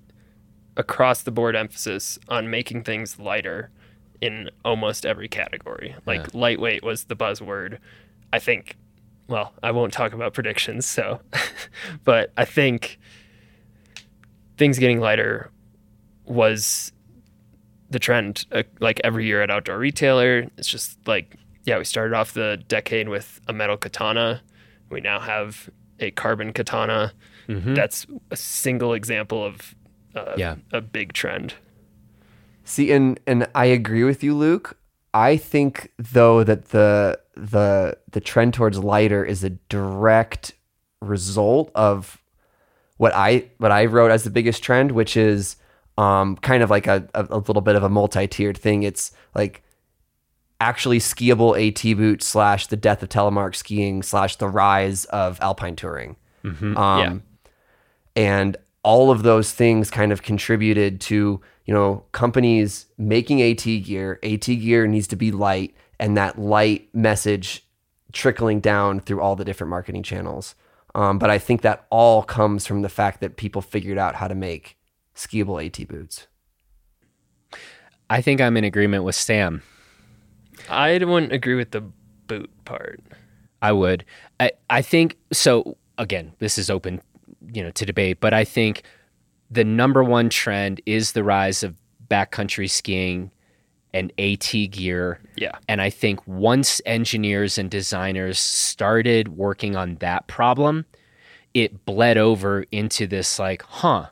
[0.76, 3.72] across the board emphasis on making things lighter
[4.20, 5.96] in almost every category.
[6.06, 6.40] Like yeah.
[6.40, 7.80] lightweight was the buzzword.
[8.32, 8.76] I think
[9.30, 11.22] well, I won't talk about predictions, so,
[12.04, 13.00] but I think
[14.58, 15.52] things getting lighter
[16.26, 16.92] was
[17.90, 18.46] the trend.
[18.52, 22.62] Uh, like every year at Outdoor Retailer, it's just like, yeah, we started off the
[22.68, 24.42] decade with a metal katana.
[24.90, 25.70] We now have
[26.00, 27.14] a carbon katana.
[27.48, 27.76] Mm-hmm.
[27.76, 29.76] That's a single example of
[30.16, 30.56] uh, yeah.
[30.72, 31.54] a big trend.
[32.64, 34.78] See, and and I agree with you, Luke.
[35.14, 40.54] I think though that the the the trend towards lighter is a direct
[41.02, 42.22] result of
[42.98, 45.56] what I what I wrote as the biggest trend, which is
[45.98, 48.84] um, kind of like a, a, a little bit of a multi-tiered thing.
[48.84, 49.64] It's like
[50.62, 55.76] actually skiable AT boot slash the death of telemark skiing slash the rise of alpine
[55.76, 56.16] touring.
[56.44, 56.78] Mm-hmm.
[56.78, 57.52] Um, yeah.
[58.16, 64.20] And all of those things kind of contributed to you know companies making AT gear.
[64.24, 67.66] AT gear needs to be light and that light message
[68.12, 70.56] trickling down through all the different marketing channels.
[70.96, 74.28] Um, but I think that all comes from the fact that people figured out how
[74.28, 74.78] to make
[75.16, 76.28] skiable AT boots.
[78.10, 79.62] I think I'm in agreement with Sam.
[80.68, 81.82] I wouldn't agree with the
[82.28, 83.02] boot part.
[83.62, 84.06] I would.
[84.40, 85.78] I, I think so.
[85.98, 87.02] Again, this is open,
[87.54, 88.84] you know, to debate, but I think
[89.52, 91.76] the number one trend is the rise of
[92.10, 93.32] backcountry skiing
[93.94, 95.20] and AT gear.
[95.36, 95.58] Yeah.
[95.68, 100.86] And I think once engineers and designers started working on that problem,
[101.54, 104.08] it bled over into this like, huh,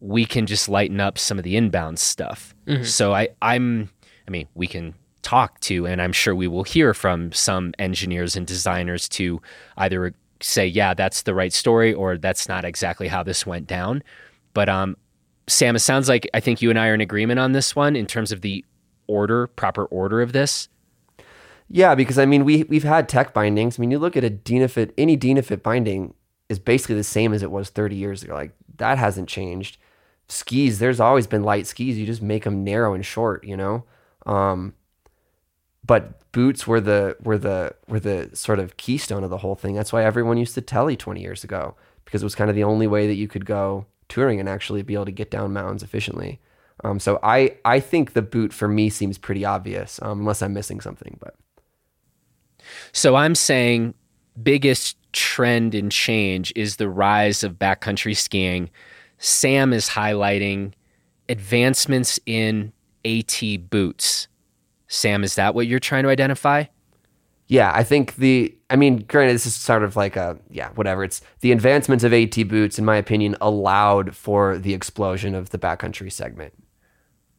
[0.00, 2.54] we can just lighten up some of the inbound stuff.
[2.66, 2.84] Mm-hmm.
[2.84, 3.90] So I, I'm,
[4.26, 8.36] I mean, we can talk to, and I'm sure we will hear from some engineers
[8.36, 9.42] and designers to
[9.76, 14.02] either say, yeah, that's the right story, or that's not exactly how this went down.
[14.54, 14.96] But um,
[15.48, 17.96] Sam, it sounds like I think you and I are in agreement on this one
[17.96, 18.64] in terms of the
[19.06, 20.68] order, proper order of this.
[21.68, 23.78] Yeah, because I mean, we we've had tech bindings.
[23.78, 26.14] I mean, you look at a Dynafit, any Dynafit binding
[26.48, 28.34] is basically the same as it was 30 years ago.
[28.34, 29.76] Like that hasn't changed.
[30.28, 31.98] Skis, there's always been light skis.
[31.98, 33.84] You just make them narrow and short, you know.
[34.26, 34.74] Um,
[35.84, 39.74] but boots were the were the were the sort of keystone of the whole thing.
[39.74, 42.64] That's why everyone used to telly 20 years ago because it was kind of the
[42.64, 45.82] only way that you could go touring and actually be able to get down mountains
[45.82, 46.40] efficiently.
[46.84, 50.52] Um, so I I think the boot for me seems pretty obvious, um, unless I'm
[50.52, 51.18] missing something.
[51.20, 51.34] But
[52.92, 53.94] so I'm saying
[54.40, 58.70] biggest trend and change is the rise of backcountry skiing.
[59.18, 60.72] Sam is highlighting
[61.28, 62.72] advancements in
[63.04, 64.28] AT boots.
[64.86, 66.64] Sam, is that what you're trying to identify?
[67.48, 68.54] Yeah, I think the.
[68.70, 71.02] I mean, granted, this is sort of like a yeah, whatever.
[71.02, 75.58] It's the advancements of AT boots, in my opinion, allowed for the explosion of the
[75.58, 76.52] backcountry segment.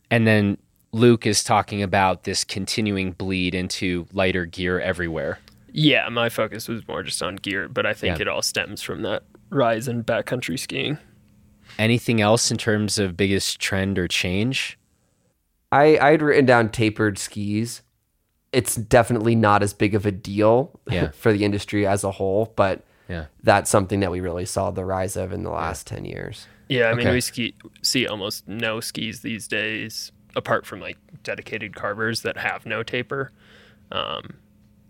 [0.09, 0.57] And then
[0.91, 5.37] Luke is talking about this continuing bleed into lighter gear everywhere.
[5.71, 8.23] Yeah, my focus was more just on gear, but I think Yeah.
[8.23, 10.97] it all stems from that rise in backcountry skiing.
[11.77, 14.79] Anything else in terms of biggest trend or change?
[15.71, 17.83] I I'd written down tapered skis.
[18.51, 21.09] It's definitely not as big of a deal Yeah.
[21.13, 23.25] for the industry as a whole, but Yeah.
[23.43, 26.47] that's something that we really saw the rise of in the last ten years.
[26.67, 27.13] Yeah, I mean Okay.
[27.15, 32.65] we ski see almost no skis these days, apart from like dedicated carvers that have
[32.65, 33.31] no taper.
[33.91, 34.35] Um,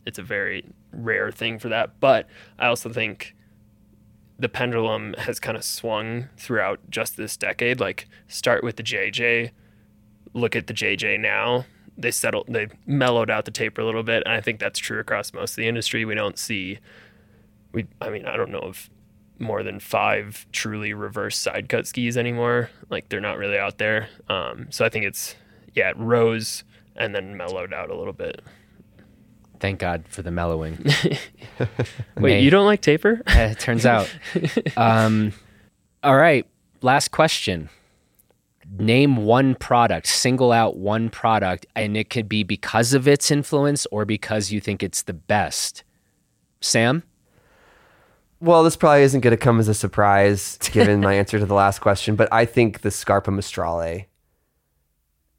[0.05, 3.35] it's a very rare thing for that, but I also think
[4.37, 7.79] the pendulum has kind of swung throughout just this decade.
[7.79, 9.51] Like start with the JJ,
[10.33, 11.65] look at the JJ now.
[12.01, 14.99] They settled, they mellowed out the taper a little bit, and I think that's true
[14.99, 16.05] across most of the industry.
[16.05, 16.79] We don't see,
[17.73, 18.89] we, I mean, I don't know if
[19.37, 22.69] more than five truly reverse side cut skis anymore.
[22.89, 24.09] Like they're not really out there.
[24.27, 25.35] Um, so I think it's
[25.73, 26.63] yeah, it rose
[26.95, 28.41] and then mellowed out a little bit.
[29.59, 30.85] Thank God for the mellowing.
[31.59, 31.67] Wait,
[32.17, 33.21] May- you don't like taper?
[33.27, 34.09] Eh, it turns out.
[34.77, 35.33] Um,
[36.01, 36.47] all right.
[36.81, 37.69] Last question.
[38.77, 43.87] Name one product, single out one product, and it could be because of its influence
[43.91, 45.83] or because you think it's the best.
[46.61, 47.03] Sam?
[48.41, 51.53] Well, this probably isn't going to come as a surprise given my answer to the
[51.53, 54.05] last question, but I think the Scarpa Maestrale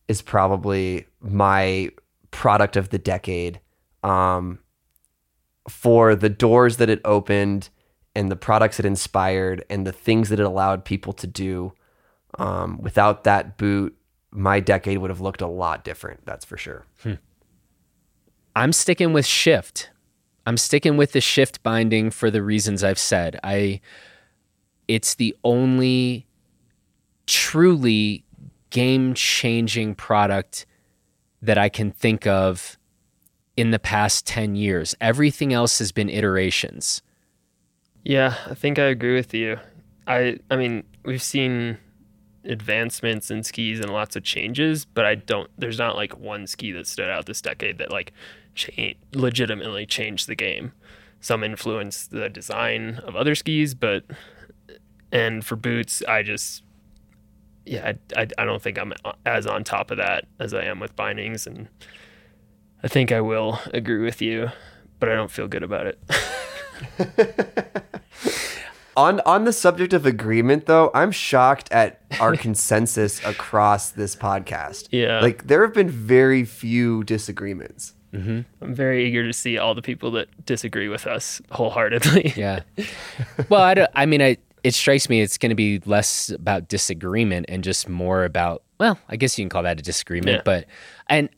[0.09, 1.91] is probably my
[2.31, 3.61] product of the decade
[4.03, 4.59] um,
[5.69, 7.69] for the doors that it opened
[8.15, 11.73] and the products it inspired and the things that it allowed people to do.
[12.39, 13.97] Um, without that boot,
[14.31, 16.25] my decade would have looked a lot different.
[16.25, 16.87] That's for sure.
[18.57, 19.91] I'm sticking with shift.
[20.47, 23.39] I'm sticking with the shift binding for the reasons I've said.
[23.45, 23.81] I
[24.89, 26.27] it's the only
[27.27, 28.25] truly
[28.71, 30.67] game-changing product
[31.41, 32.77] that I can think of
[33.57, 34.97] in the past 10 years.
[35.01, 37.03] Everything else has been iterations.
[38.05, 39.59] Yeah, I think I agree with you.
[40.07, 41.79] I I mean, we've seen
[42.45, 46.73] advancements in skis and lots of changes, but I don't there's not like one ski
[46.73, 48.13] that stood out this decade that like
[48.55, 50.73] cha- legitimately changed the game.
[51.21, 54.05] Some influenced the design of other skis, but
[55.13, 56.63] and for boots, I just
[57.67, 58.93] yeah, I, I, I don't think I'm
[59.27, 61.69] as on top of that as I am with bindings and
[62.83, 64.49] I think I will agree with you,
[64.99, 65.99] but I don't feel good about it.
[68.97, 74.89] On on the subject of agreement though, I'm shocked at our consensus across this podcast.
[74.91, 75.21] Yeah.
[75.21, 77.95] Like there have been very few disagreements.
[78.13, 78.41] Mm-hmm.
[78.61, 82.35] I'm very eager to see all the people that disagree with us wholeheartedly.
[82.41, 82.61] Yeah.
[83.49, 86.69] well, I, don't, I mean, I, it strikes me it's going to be less about
[86.69, 90.39] disagreement and just more about, well, I guess you can call that a disagreement.
[90.39, 90.43] Yeah.
[90.45, 90.67] But,
[91.09, 91.29] and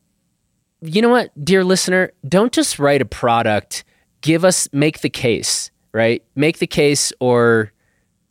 [0.81, 3.85] you know what, dear listener, don't just write a product,
[4.21, 6.23] give us, make the case, right?
[6.35, 7.73] Make the case or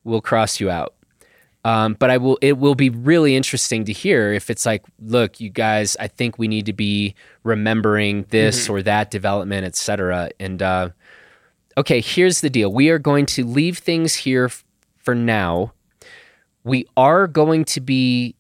[0.04, 0.96] we'll cross you out.
[1.64, 2.40] Um, but I will.
[2.42, 6.40] It will be really interesting to hear if it's like, look, you guys, I think
[6.40, 10.32] we need to be remembering this or that development, et cetera.
[10.40, 10.90] And uh,
[11.78, 12.74] okay, here's the deal.
[12.74, 14.66] We are going to leave things here f-
[14.98, 15.74] for now.
[16.64, 18.36] We are going to be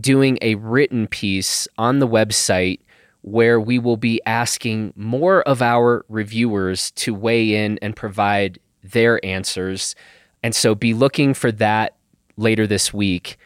[0.00, 2.80] doing a written piece on the website
[3.26, 9.22] where we will be asking more of our reviewers to weigh in and provide their
[9.26, 9.96] answers.
[10.44, 11.96] And so be looking for that
[12.36, 13.36] later this week.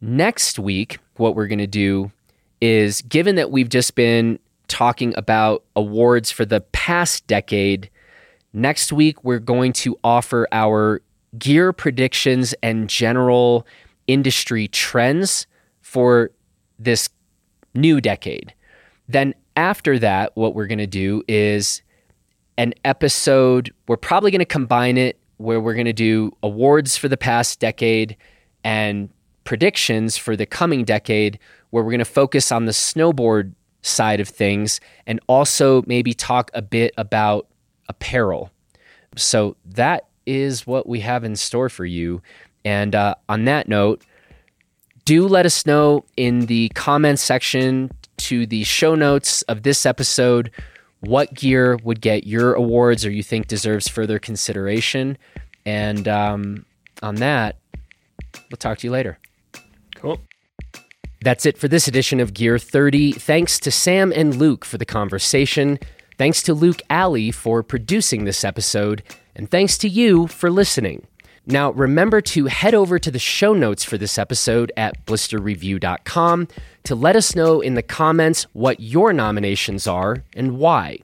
[0.00, 2.10] Next week, what we're going to do
[2.60, 7.88] is given that we've just been talking about awards for the past decade,
[8.52, 11.00] next week we're going to offer our
[11.38, 13.64] gear predictions and general
[14.08, 15.46] industry trends
[15.80, 16.32] for
[16.76, 17.08] this
[17.72, 18.52] new decade.
[19.08, 21.82] Then, after that, what we're going to do is
[22.56, 23.72] an episode.
[23.86, 27.60] We're probably going to combine it where we're going to do awards for the past
[27.60, 28.16] decade
[28.62, 29.10] and
[29.44, 31.38] predictions for the coming decade,
[31.70, 33.52] where we're going to focus on the snowboard
[33.82, 37.46] side of things and also maybe talk a bit about
[37.88, 38.50] apparel.
[39.16, 42.22] So that is what we have in store for you.
[42.64, 44.02] And uh, on that note,
[45.04, 50.50] do let us know in the comments section to the show notes of this episode
[51.00, 55.18] what gear would get your awards or you think deserves further consideration.
[55.66, 56.64] And um,
[57.02, 57.56] on that,
[58.50, 59.18] we'll talk to you later.
[59.96, 60.20] Cool.
[61.22, 63.12] That's it for this edition of Gear 30.
[63.12, 65.78] Thanks to Sam and Luke for the conversation.
[66.18, 69.02] Thanks to Luke Alley for producing this episode.
[69.34, 71.06] And thanks to you for listening.
[71.46, 76.48] Now, remember to head over to the show notes for this episode at blisterreview.com
[76.84, 81.00] to let us know in the comments what your nominations are and why.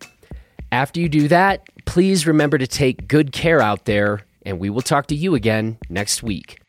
[0.72, 4.82] After you do that, please remember to take good care out there, and we will
[4.82, 6.60] talk to you again next week.